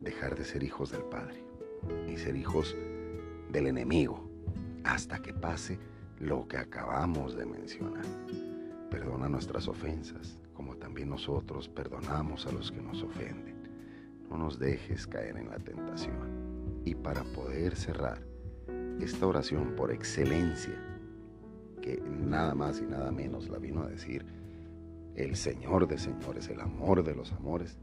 dejar 0.00 0.36
de 0.36 0.44
ser 0.44 0.62
hijos 0.62 0.90
del 0.90 1.02
Padre 1.02 1.44
y 2.08 2.16
ser 2.16 2.36
hijos 2.36 2.76
del 3.50 3.66
enemigo, 3.66 4.28
hasta 4.84 5.20
que 5.20 5.34
pase 5.34 5.78
lo 6.18 6.46
que 6.46 6.56
acabamos 6.56 7.36
de 7.36 7.46
mencionar. 7.46 8.04
Perdona 8.90 9.28
nuestras 9.28 9.68
ofensas, 9.68 10.38
como 10.54 10.76
también 10.76 11.10
nosotros 11.10 11.68
perdonamos 11.68 12.46
a 12.46 12.52
los 12.52 12.70
que 12.70 12.80
nos 12.80 13.02
ofenden. 13.02 13.56
No 14.28 14.36
nos 14.36 14.58
dejes 14.58 15.06
caer 15.06 15.36
en 15.36 15.48
la 15.48 15.58
tentación. 15.58 16.82
Y 16.84 16.94
para 16.94 17.22
poder 17.24 17.76
cerrar 17.76 18.22
esta 19.00 19.26
oración 19.26 19.74
por 19.76 19.92
excelencia, 19.92 20.74
que 21.80 22.00
nada 22.00 22.54
más 22.54 22.80
y 22.80 22.84
nada 22.84 23.10
menos 23.10 23.48
la 23.48 23.58
vino 23.58 23.82
a 23.82 23.88
decir 23.88 24.24
el 25.16 25.36
Señor 25.36 25.88
de 25.88 25.98
señores, 25.98 26.48
el 26.48 26.60
amor 26.60 27.02
de 27.02 27.14
los 27.14 27.32
amores, 27.32 27.78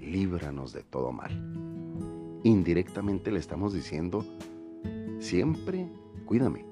líbranos 0.00 0.72
de 0.72 0.82
todo 0.82 1.12
mal. 1.12 1.30
Indirectamente 2.42 3.30
le 3.30 3.38
estamos 3.38 3.72
diciendo, 3.72 4.24
siempre 5.18 5.88
cuídame, 6.24 6.64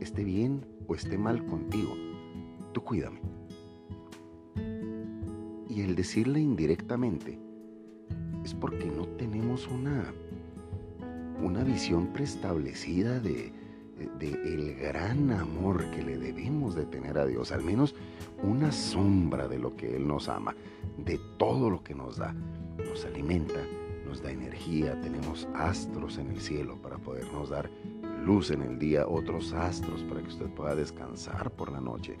esté 0.00 0.24
bien 0.24 0.66
o 0.86 0.94
esté 0.94 1.18
mal 1.18 1.44
contigo, 1.46 1.94
tú 2.72 2.82
cuídame. 2.82 3.20
Y 5.68 5.82
el 5.82 5.94
decirle 5.94 6.40
indirectamente 6.40 7.38
es 8.44 8.54
porque 8.54 8.86
no 8.86 9.06
tenemos 9.08 9.68
una, 9.68 10.12
una 11.42 11.64
visión 11.64 12.12
preestablecida 12.12 13.20
de, 13.20 13.52
de 14.18 14.28
el 14.28 14.74
gran 14.74 15.30
amor 15.32 15.90
que 15.90 16.02
le 16.02 16.18
debemos 16.18 16.74
de 16.74 16.84
tener 16.84 17.18
a 17.18 17.26
Dios, 17.26 17.52
al 17.52 17.62
menos 17.62 17.94
una 18.42 18.72
sombra 18.72 19.48
de 19.48 19.58
lo 19.58 19.74
que 19.74 19.96
Él 19.96 20.06
nos 20.06 20.28
ama, 20.28 20.54
de 20.98 21.18
todo 21.38 21.70
lo 21.70 21.82
que 21.82 21.94
nos 21.94 22.16
da. 22.16 22.34
Nos 22.78 23.04
alimenta, 23.06 23.60
nos 24.06 24.22
da 24.22 24.30
energía, 24.30 25.00
tenemos 25.00 25.48
astros 25.54 26.18
en 26.18 26.30
el 26.30 26.40
cielo 26.40 26.76
para 26.82 26.98
podernos 26.98 27.50
dar 27.50 27.70
luz 28.24 28.50
en 28.50 28.62
el 28.62 28.78
día, 28.78 29.06
otros 29.06 29.52
astros 29.52 30.02
para 30.02 30.20
que 30.20 30.28
usted 30.28 30.46
pueda 30.46 30.74
descansar 30.74 31.50
por 31.50 31.72
la 31.72 31.80
noche, 31.80 32.16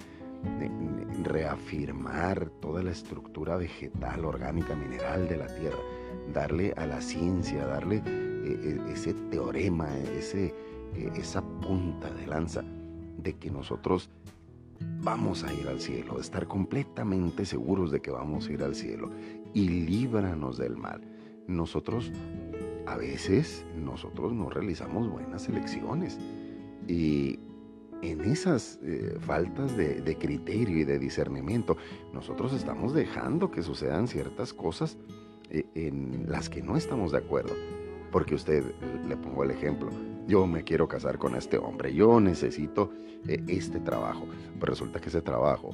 reafirmar 1.22 2.48
toda 2.60 2.82
la 2.82 2.92
estructura 2.92 3.56
vegetal, 3.56 4.24
orgánica, 4.24 4.74
mineral 4.74 5.28
de 5.28 5.36
la 5.36 5.46
tierra, 5.46 5.78
darle 6.32 6.72
a 6.76 6.86
la 6.86 7.00
ciencia, 7.00 7.66
darle 7.66 7.96
eh, 7.96 8.02
eh, 8.62 8.80
ese 8.92 9.14
teorema, 9.30 9.88
ese, 10.16 10.54
esa 11.14 11.42
punta 11.60 12.10
de 12.10 12.26
lanza 12.26 12.62
de 13.18 13.34
que 13.34 13.50
nosotros 13.50 14.10
vamos 15.00 15.44
a 15.44 15.52
ir 15.52 15.68
al 15.68 15.80
cielo, 15.80 16.20
estar 16.20 16.46
completamente 16.46 17.44
seguros 17.44 17.90
de 17.90 18.00
que 18.00 18.10
vamos 18.10 18.48
a 18.48 18.52
ir 18.52 18.62
al 18.62 18.74
cielo 18.74 19.10
y 19.54 19.68
líbranos 19.68 20.58
del 20.58 20.76
mal. 20.76 21.00
Nosotros 21.46 22.12
a 22.86 22.96
veces 22.96 23.64
nosotros 23.76 24.32
no 24.32 24.50
realizamos 24.50 25.08
buenas 25.10 25.48
elecciones 25.48 26.18
y 26.86 27.38
en 28.02 28.20
esas 28.20 28.78
eh, 28.82 29.16
faltas 29.20 29.76
de, 29.76 30.02
de, 30.02 30.18
criterio 30.18 30.78
y 30.78 30.84
de 30.84 30.98
discernimiento 30.98 31.76
nosotros 32.12 32.52
estamos 32.52 32.92
dejando 32.92 33.50
que 33.50 33.62
sucedan 33.62 34.06
ciertas 34.06 34.52
cosas 34.52 34.98
eh, 35.50 35.64
en 35.74 36.26
las 36.28 36.48
que 36.48 36.62
no 36.62 36.76
estamos 36.76 37.12
de 37.12 37.18
acuerdo. 37.18 37.54
Porque 38.10 38.34
usted, 38.34 38.64
le 39.06 39.16
pongo 39.16 39.44
el 39.44 39.50
ejemplo, 39.50 39.90
yo 40.26 40.46
me 40.46 40.64
quiero 40.64 40.88
casar 40.88 41.18
con 41.18 41.34
este 41.36 41.58
hombre, 41.58 41.94
yo 41.94 42.20
necesito 42.20 42.90
eh, 43.28 43.42
este 43.46 43.80
trabajo, 43.80 44.26
pero 44.58 44.70
resulta 44.70 45.00
que 45.00 45.08
ese 45.08 45.22
trabajo 45.22 45.70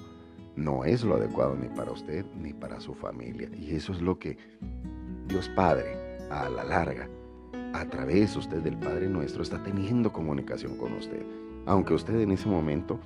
no 0.56 0.84
es 0.84 1.02
lo 1.04 1.16
adecuado 1.16 1.56
ni 1.56 1.68
para 1.68 1.92
usted 1.92 2.24
ni 2.36 2.52
para 2.52 2.80
su 2.80 2.94
familia. 2.94 3.48
Y 3.58 3.74
eso 3.74 3.92
es 3.92 4.00
lo 4.00 4.18
que 4.18 4.36
Dios 5.26 5.48
Padre, 5.50 6.18
a 6.30 6.48
la 6.48 6.64
larga, 6.64 7.08
a 7.72 7.86
través 7.86 8.36
usted 8.36 8.58
del 8.58 8.76
Padre 8.76 9.08
nuestro, 9.08 9.42
está 9.42 9.62
teniendo 9.62 10.12
comunicación 10.12 10.76
con 10.76 10.92
usted, 10.94 11.24
aunque 11.66 11.94
usted 11.94 12.20
en 12.20 12.32
ese 12.32 12.48
momento 12.48 13.00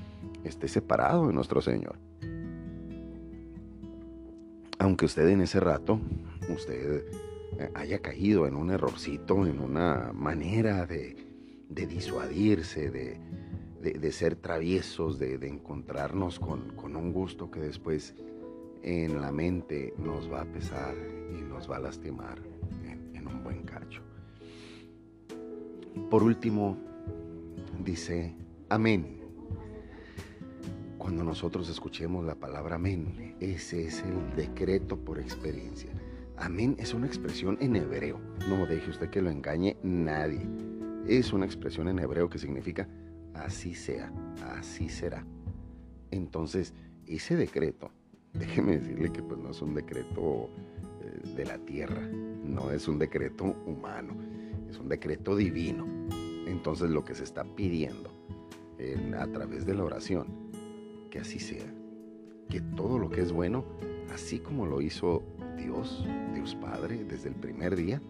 esté 0.45 0.69
separado 0.69 1.29
de 1.29 1.33
nuestro 1.33 1.61
Señor. 1.61 1.97
Aunque 4.79 5.07
usted 5.07 5.29
en 5.29 5.41
ese 5.41 5.59
rato, 5.61 5.99
usted 6.53 7.05
eh, 7.59 7.71
haya 7.75 8.01
caído 8.01 8.47
en 8.47 8.55
un 8.55 8.71
errorcito, 8.71 9.47
en 9.47 9.61
una 9.61 10.13
manera 10.13 10.87
de, 10.87 11.26
disuadirse, 11.69 12.91
de, 12.91 14.13
ser 14.13 14.37
traviesos, 14.37 15.19
de, 15.19 15.35
encontrarnos 15.47 16.39
con, 16.39 16.97
un 16.97 17.13
gusto 17.13 17.51
que 17.51 17.61
después 17.61 18.15
en 18.83 19.21
la 19.21 19.33
mente 19.33 19.95
nos 19.99 20.31
va 20.31 20.43
a 20.43 20.45
pesar 20.45 20.95
y 21.37 21.43
nos 21.43 21.71
va 21.71 21.77
a 21.77 21.81
lastimar 21.81 22.39
en, 22.85 23.15
en 23.15 23.27
un 23.27 23.43
buen 23.43 23.63
cacho. 23.63 24.03
Por 26.11 26.23
último, 26.23 26.77
dice, 27.85 28.35
amén. 28.69 29.21
Cuando 30.99 31.23
nosotros 31.25 31.69
escuchemos 31.69 32.25
la 32.25 32.35
palabra 32.35 32.77
amén, 32.77 33.37
ese 33.41 33.87
es 33.87 34.03
el 34.03 34.35
decreto 34.35 34.97
por 34.99 35.19
experiencia. 35.19 35.91
Amén 36.39 36.77
es 36.79 36.93
una 36.93 37.07
expresión 37.07 37.57
en 37.61 37.77
hebreo. 37.77 38.21
No 38.49 38.67
deje 38.67 38.91
usted 38.91 39.09
que 39.09 39.23
lo 39.23 39.31
engañe 39.31 39.77
nadie. 39.83 40.47
Es 41.09 41.33
una 41.33 41.47
expresión 41.47 41.89
en 41.89 41.99
hebreo 41.99 42.29
que 42.29 42.39
significa 42.39 42.89
así 43.35 43.75
sea, 43.75 44.13
así 44.57 44.89
será. 44.89 45.25
Entonces, 46.11 46.75
ese 47.07 47.37
decreto, 47.37 47.91
déjeme 48.33 48.79
decirle 48.79 49.13
que 49.13 49.23
pues 49.23 49.39
no 49.41 49.51
es 49.51 49.63
un 49.63 49.75
decreto 49.75 50.51
eh, 51.03 51.35
de 51.37 51.45
la 51.45 51.59
tierra, 51.59 52.03
no 52.45 52.71
es 52.71 52.89
un 52.89 52.99
decreto 52.99 53.45
humano, 53.67 54.15
es 54.69 54.79
un 54.79 54.89
decreto 54.89 55.37
divino. 55.37 55.87
Entonces 56.47 56.91
lo 56.91 57.05
que 57.05 57.15
se 57.15 57.25
está 57.25 57.45
pidiendo 57.45 58.17
a 59.19 59.27
través 59.29 59.65
de 59.65 59.75
la 59.75 59.85
oración, 59.85 60.27
que 61.11 61.19
así 61.19 61.39
sea, 61.39 61.67
que 62.49 62.61
todo 62.61 62.99
lo 62.99 63.09
que 63.09 63.23
es 63.23 63.33
bueno, 63.33 63.65
así 64.13 64.39
como 64.39 64.67
lo 64.67 64.81
hizo 64.81 65.23
Dios, 65.57 66.07
Dios 66.35 66.55
Padre, 66.57 67.05
desde 67.05 67.31
el 67.31 67.35
primer 67.35 67.75
día, 67.75 68.01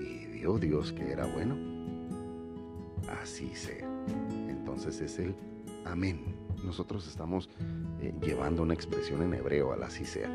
y 0.00 0.26
vio 0.26 0.58
Dios 0.58 0.92
que 0.92 1.10
era 1.10 1.26
bueno, 1.26 1.56
así 3.22 3.54
sea. 3.54 3.88
Entonces 4.48 5.00
es 5.00 5.18
el 5.18 5.34
amén. 5.84 6.36
Nosotros 6.64 7.06
estamos 7.06 7.48
eh, 8.00 8.12
llevando 8.20 8.62
una 8.62 8.74
expresión 8.74 9.22
en 9.22 9.34
hebreo 9.34 9.72
al 9.72 9.82
así 9.82 10.04
sea. 10.04 10.28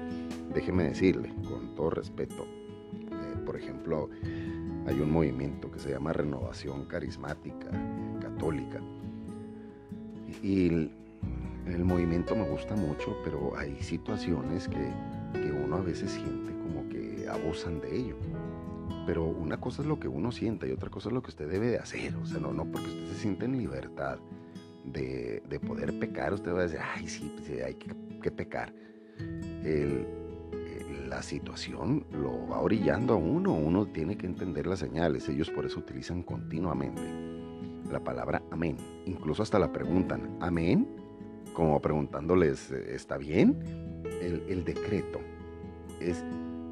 Déjeme 0.53 0.85
decirle, 0.85 1.33
con 1.47 1.75
todo 1.75 1.91
respeto, 1.91 2.45
eh, 2.93 3.35
por 3.45 3.55
ejemplo, 3.55 4.09
hay 4.87 4.99
un 4.99 5.11
movimiento 5.11 5.71
que 5.71 5.79
se 5.79 5.91
llama 5.91 6.13
Renovación 6.13 6.85
Carismática 6.85 7.69
Católica. 8.21 8.81
Y 10.41 10.67
el, 10.67 10.91
el 11.67 11.85
movimiento 11.85 12.35
me 12.35 12.47
gusta 12.47 12.75
mucho, 12.75 13.17
pero 13.23 13.57
hay 13.57 13.81
situaciones 13.81 14.67
que 14.67 14.91
que 15.41 15.51
uno 15.51 15.77
a 15.77 15.81
veces 15.81 16.11
siente 16.11 16.53
como 16.63 16.87
que 16.89 17.27
abusan 17.29 17.79
de 17.81 17.95
ello. 17.95 18.15
Pero 19.05 19.25
una 19.25 19.59
cosa 19.59 19.81
es 19.81 19.87
lo 19.87 19.99
que 19.99 20.07
uno 20.07 20.31
sienta 20.31 20.67
y 20.67 20.71
otra 20.71 20.89
cosa 20.89 21.09
es 21.09 21.13
lo 21.13 21.21
que 21.21 21.29
usted 21.29 21.49
debe 21.49 21.67
de 21.67 21.77
hacer. 21.77 22.15
O 22.15 22.25
sea, 22.25 22.39
no, 22.39 22.53
no 22.53 22.65
porque 22.65 22.87
usted 22.87 23.07
se 23.09 23.19
siente 23.19 23.45
en 23.45 23.57
libertad 23.57 24.17
de, 24.83 25.43
de 25.47 25.59
poder 25.59 25.97
pecar, 25.99 26.33
usted 26.33 26.53
va 26.53 26.59
a 26.59 26.63
decir, 26.63 26.79
ay, 26.81 27.07
sí, 27.07 27.33
pues, 27.35 27.63
hay 27.63 27.75
que, 27.75 28.31
pecar. 28.31 28.73
El, 29.63 30.07
la 31.07 31.21
situación 31.21 32.05
lo 32.11 32.47
va 32.47 32.59
orillando 32.59 33.13
a 33.13 33.17
uno, 33.17 33.53
uno 33.53 33.85
tiene 33.85 34.17
que 34.17 34.25
entender 34.25 34.65
las 34.65 34.79
señales, 34.79 35.29
ellos 35.29 35.51
por 35.51 35.65
eso 35.65 35.79
utilizan 35.79 36.23
continuamente 36.23 37.01
la 37.91 38.03
palabra 38.03 38.41
amén, 38.49 38.77
incluso 39.05 39.43
hasta 39.43 39.59
la 39.59 39.71
preguntan, 39.71 40.37
amén, 40.41 40.87
como 41.53 41.79
preguntándoles, 41.79 42.71
¿está 42.71 43.17
bien? 43.17 43.59
el, 44.21 44.63
decreto 44.63 45.19
es 45.99 46.23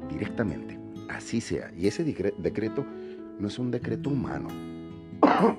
directamente, 0.08 0.78
así 1.08 1.40
sea. 1.40 1.72
Y 1.76 1.86
ese 1.86 2.04
decreto 2.04 2.84
no 3.38 3.48
es 3.48 3.58
un 3.58 3.70
decreto 3.70 4.10
humano. 4.10 4.48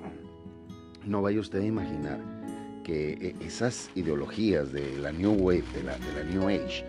No 1.06 1.22
vaya 1.22 1.40
usted 1.40 1.60
a 1.60 1.64
imaginar 1.64 2.20
que 2.84 3.12
eh, 3.12 3.36
esas 3.40 3.92
ideologías 3.94 4.72
de 4.72 4.98
la 4.98 5.12
New 5.12 5.34
Wave, 5.34 5.64
de 5.76 5.84
la, 5.84 6.24
New 6.24 6.48
Age, 6.48 6.84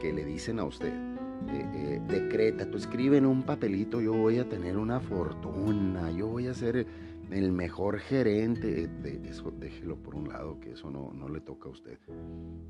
que 0.00 0.14
le 0.14 0.24
dicen 0.24 0.58
a 0.58 0.64
usted, 0.64 0.88
eh, 0.88 1.66
eh, 1.74 2.00
decreta, 2.08 2.70
tú 2.70 2.78
escribe 2.78 3.18
en 3.18 3.26
un 3.26 3.42
papelito, 3.42 4.00
yo 4.00 4.14
voy 4.14 4.38
a 4.38 4.48
tener 4.48 4.78
una 4.78 4.98
fortuna, 4.98 6.10
yo 6.10 6.26
voy 6.28 6.46
a 6.46 6.54
ser 6.54 6.86
el 7.30 7.52
mejor 7.52 7.98
gerente, 7.98 8.88
de 8.88 9.28
eso 9.28 9.52
déjelo 9.52 9.96
por 9.96 10.14
un 10.14 10.28
lado, 10.28 10.58
que 10.60 10.72
eso 10.72 10.90
no, 10.90 11.12
no 11.12 11.28
le 11.28 11.40
toca 11.40 11.68
a 11.68 11.72
usted. 11.72 11.98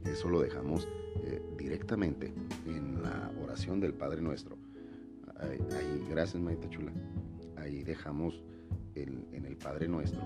Eso 0.05 0.29
lo 0.29 0.41
dejamos 0.41 0.89
eh, 1.25 1.43
directamente 1.57 2.33
en 2.67 3.03
la 3.03 3.31
oración 3.43 3.81
del 3.81 3.95
Padre 3.95 4.21
Nuestro. 4.21 4.57
Ahí, 5.43 6.07
gracias, 6.09 6.43
Maita 6.43 6.69
Chula. 6.69 6.93
Ahí 7.57 7.83
dejamos 7.83 8.43
en 8.95 9.45
el 9.45 9.57
Padre 9.57 9.89
Nuestro 9.89 10.21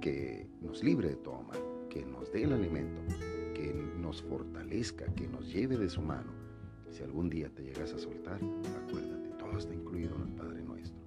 que 0.00 0.48
nos 0.60 0.82
libre 0.82 1.10
de 1.10 1.16
todo 1.16 1.42
mal, 1.42 1.58
que 1.88 2.04
nos 2.04 2.32
dé 2.32 2.44
el 2.44 2.52
alimento, 2.52 3.00
que 3.54 3.72
nos 3.98 4.22
fortalezca, 4.22 5.06
que 5.14 5.28
nos 5.28 5.52
lleve 5.52 5.76
de 5.76 5.88
su 5.88 6.02
mano. 6.02 6.32
Si 6.90 7.02
algún 7.02 7.30
día 7.30 7.48
te 7.48 7.62
llegas 7.62 7.92
a 7.92 7.98
soltar, 7.98 8.40
acuérdate, 8.84 9.30
todo 9.38 9.58
está 9.58 9.72
incluido 9.74 10.16
en 10.16 10.22
el 10.22 10.34
Padre 10.34 10.62
Nuestro 10.62 11.02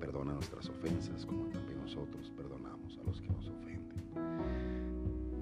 perdona 0.00 0.32
nuestras 0.32 0.68
ofensas 0.68 1.26
como 1.26 1.44
también 1.50 1.78
nosotros 1.82 2.32
perdonamos 2.36 2.98
a 2.98 3.02
los 3.04 3.20
que 3.20 3.28
nos 3.28 3.46
ofenden. 3.48 4.02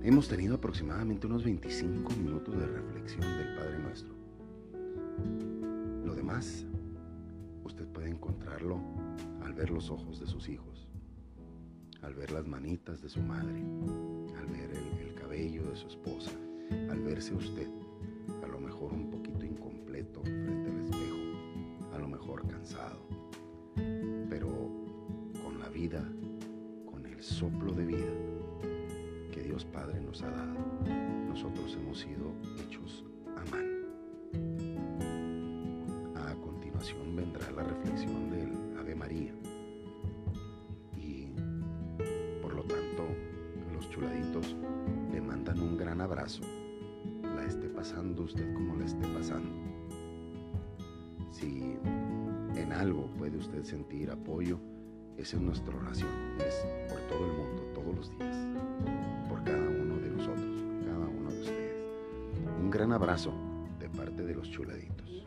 Hemos 0.03 0.29
tenido 0.29 0.57
aproximadamente 0.57 1.27
unos 1.27 1.45
25 1.45 2.13
minutos 2.17 2.59
de 2.59 2.67
reflexión 2.67 3.23
del 3.23 3.55
Padre 3.57 3.79
Nuestro. 3.79 4.13
Demás, 6.29 6.67
usted 7.65 7.87
puede 7.87 8.11
encontrarlo 8.11 8.79
al 9.43 9.55
ver 9.55 9.71
los 9.71 9.89
ojos 9.89 10.21
de 10.21 10.27
sus 10.27 10.51
hijos, 10.51 10.87
al 12.03 12.13
ver 12.13 12.33
las 12.33 12.47
manitas 12.47 13.01
de 13.01 13.09
su 13.09 13.23
madre, 13.23 13.63
al 14.39 14.47
ver 14.47 14.71
el, 14.71 15.09
el 15.09 15.15
cabello 15.15 15.71
de 15.71 15.75
su 15.75 15.87
esposa, 15.89 16.33
al 16.91 17.01
verse 17.01 17.35
usted, 17.35 17.67
a 18.45 18.47
lo 18.47 18.61
mejor 18.61 18.93
un 18.93 19.09
poquito 19.09 19.43
incompleto 19.43 20.21
frente 20.21 20.71
al 20.71 20.81
espejo, 20.85 21.95
a 21.95 21.99
lo 21.99 22.09
mejor 22.09 22.47
cansado 22.47 23.09
vida, 25.79 26.03
con 26.91 27.07
el 27.07 27.23
soplo 27.23 27.73
de 27.73 27.85
vida 27.85 28.13
que 29.31 29.43
Dios 29.43 29.65
Padre 29.65 30.01
nos 30.01 30.23
ha 30.23 30.31
dado, 30.31 30.59
nosotros 31.29 31.77
hemos 31.81 32.01
sido 32.01 32.33
hechos 32.61 33.05
la 47.23 47.45
esté 47.45 47.69
pasando 47.69 48.25
usted 48.25 48.53
como 48.55 48.77
la 48.77 48.85
esté 48.85 49.07
pasando. 49.09 49.51
Si 51.31 51.77
en 52.57 52.73
algo 52.73 53.07
puede 53.17 53.39
usted 53.39 53.65
sentir 53.65 54.11
apoyo, 54.11 54.59
esa 55.17 55.37
es 55.37 55.43
nuestra 55.43 55.75
oración, 55.77 56.11
es 56.39 56.67
por 56.89 57.01
todo 57.09 57.25
el 57.25 57.33
mundo, 57.33 57.63
todos 57.75 57.97
los 57.97 58.19
días, 58.19 58.37
por 59.29 59.43
cada 59.43 59.69
uno 59.69 59.97
de 59.99 60.11
nosotros, 60.11 60.65
cada 60.85 61.07
uno 61.09 61.31
de 61.31 61.41
ustedes. 61.41 61.77
Un 62.61 62.71
gran 62.71 62.93
abrazo 62.93 63.33
de 63.79 63.89
parte 63.89 64.25
de 64.25 64.35
los 64.35 64.51
chuladitos. 64.51 65.27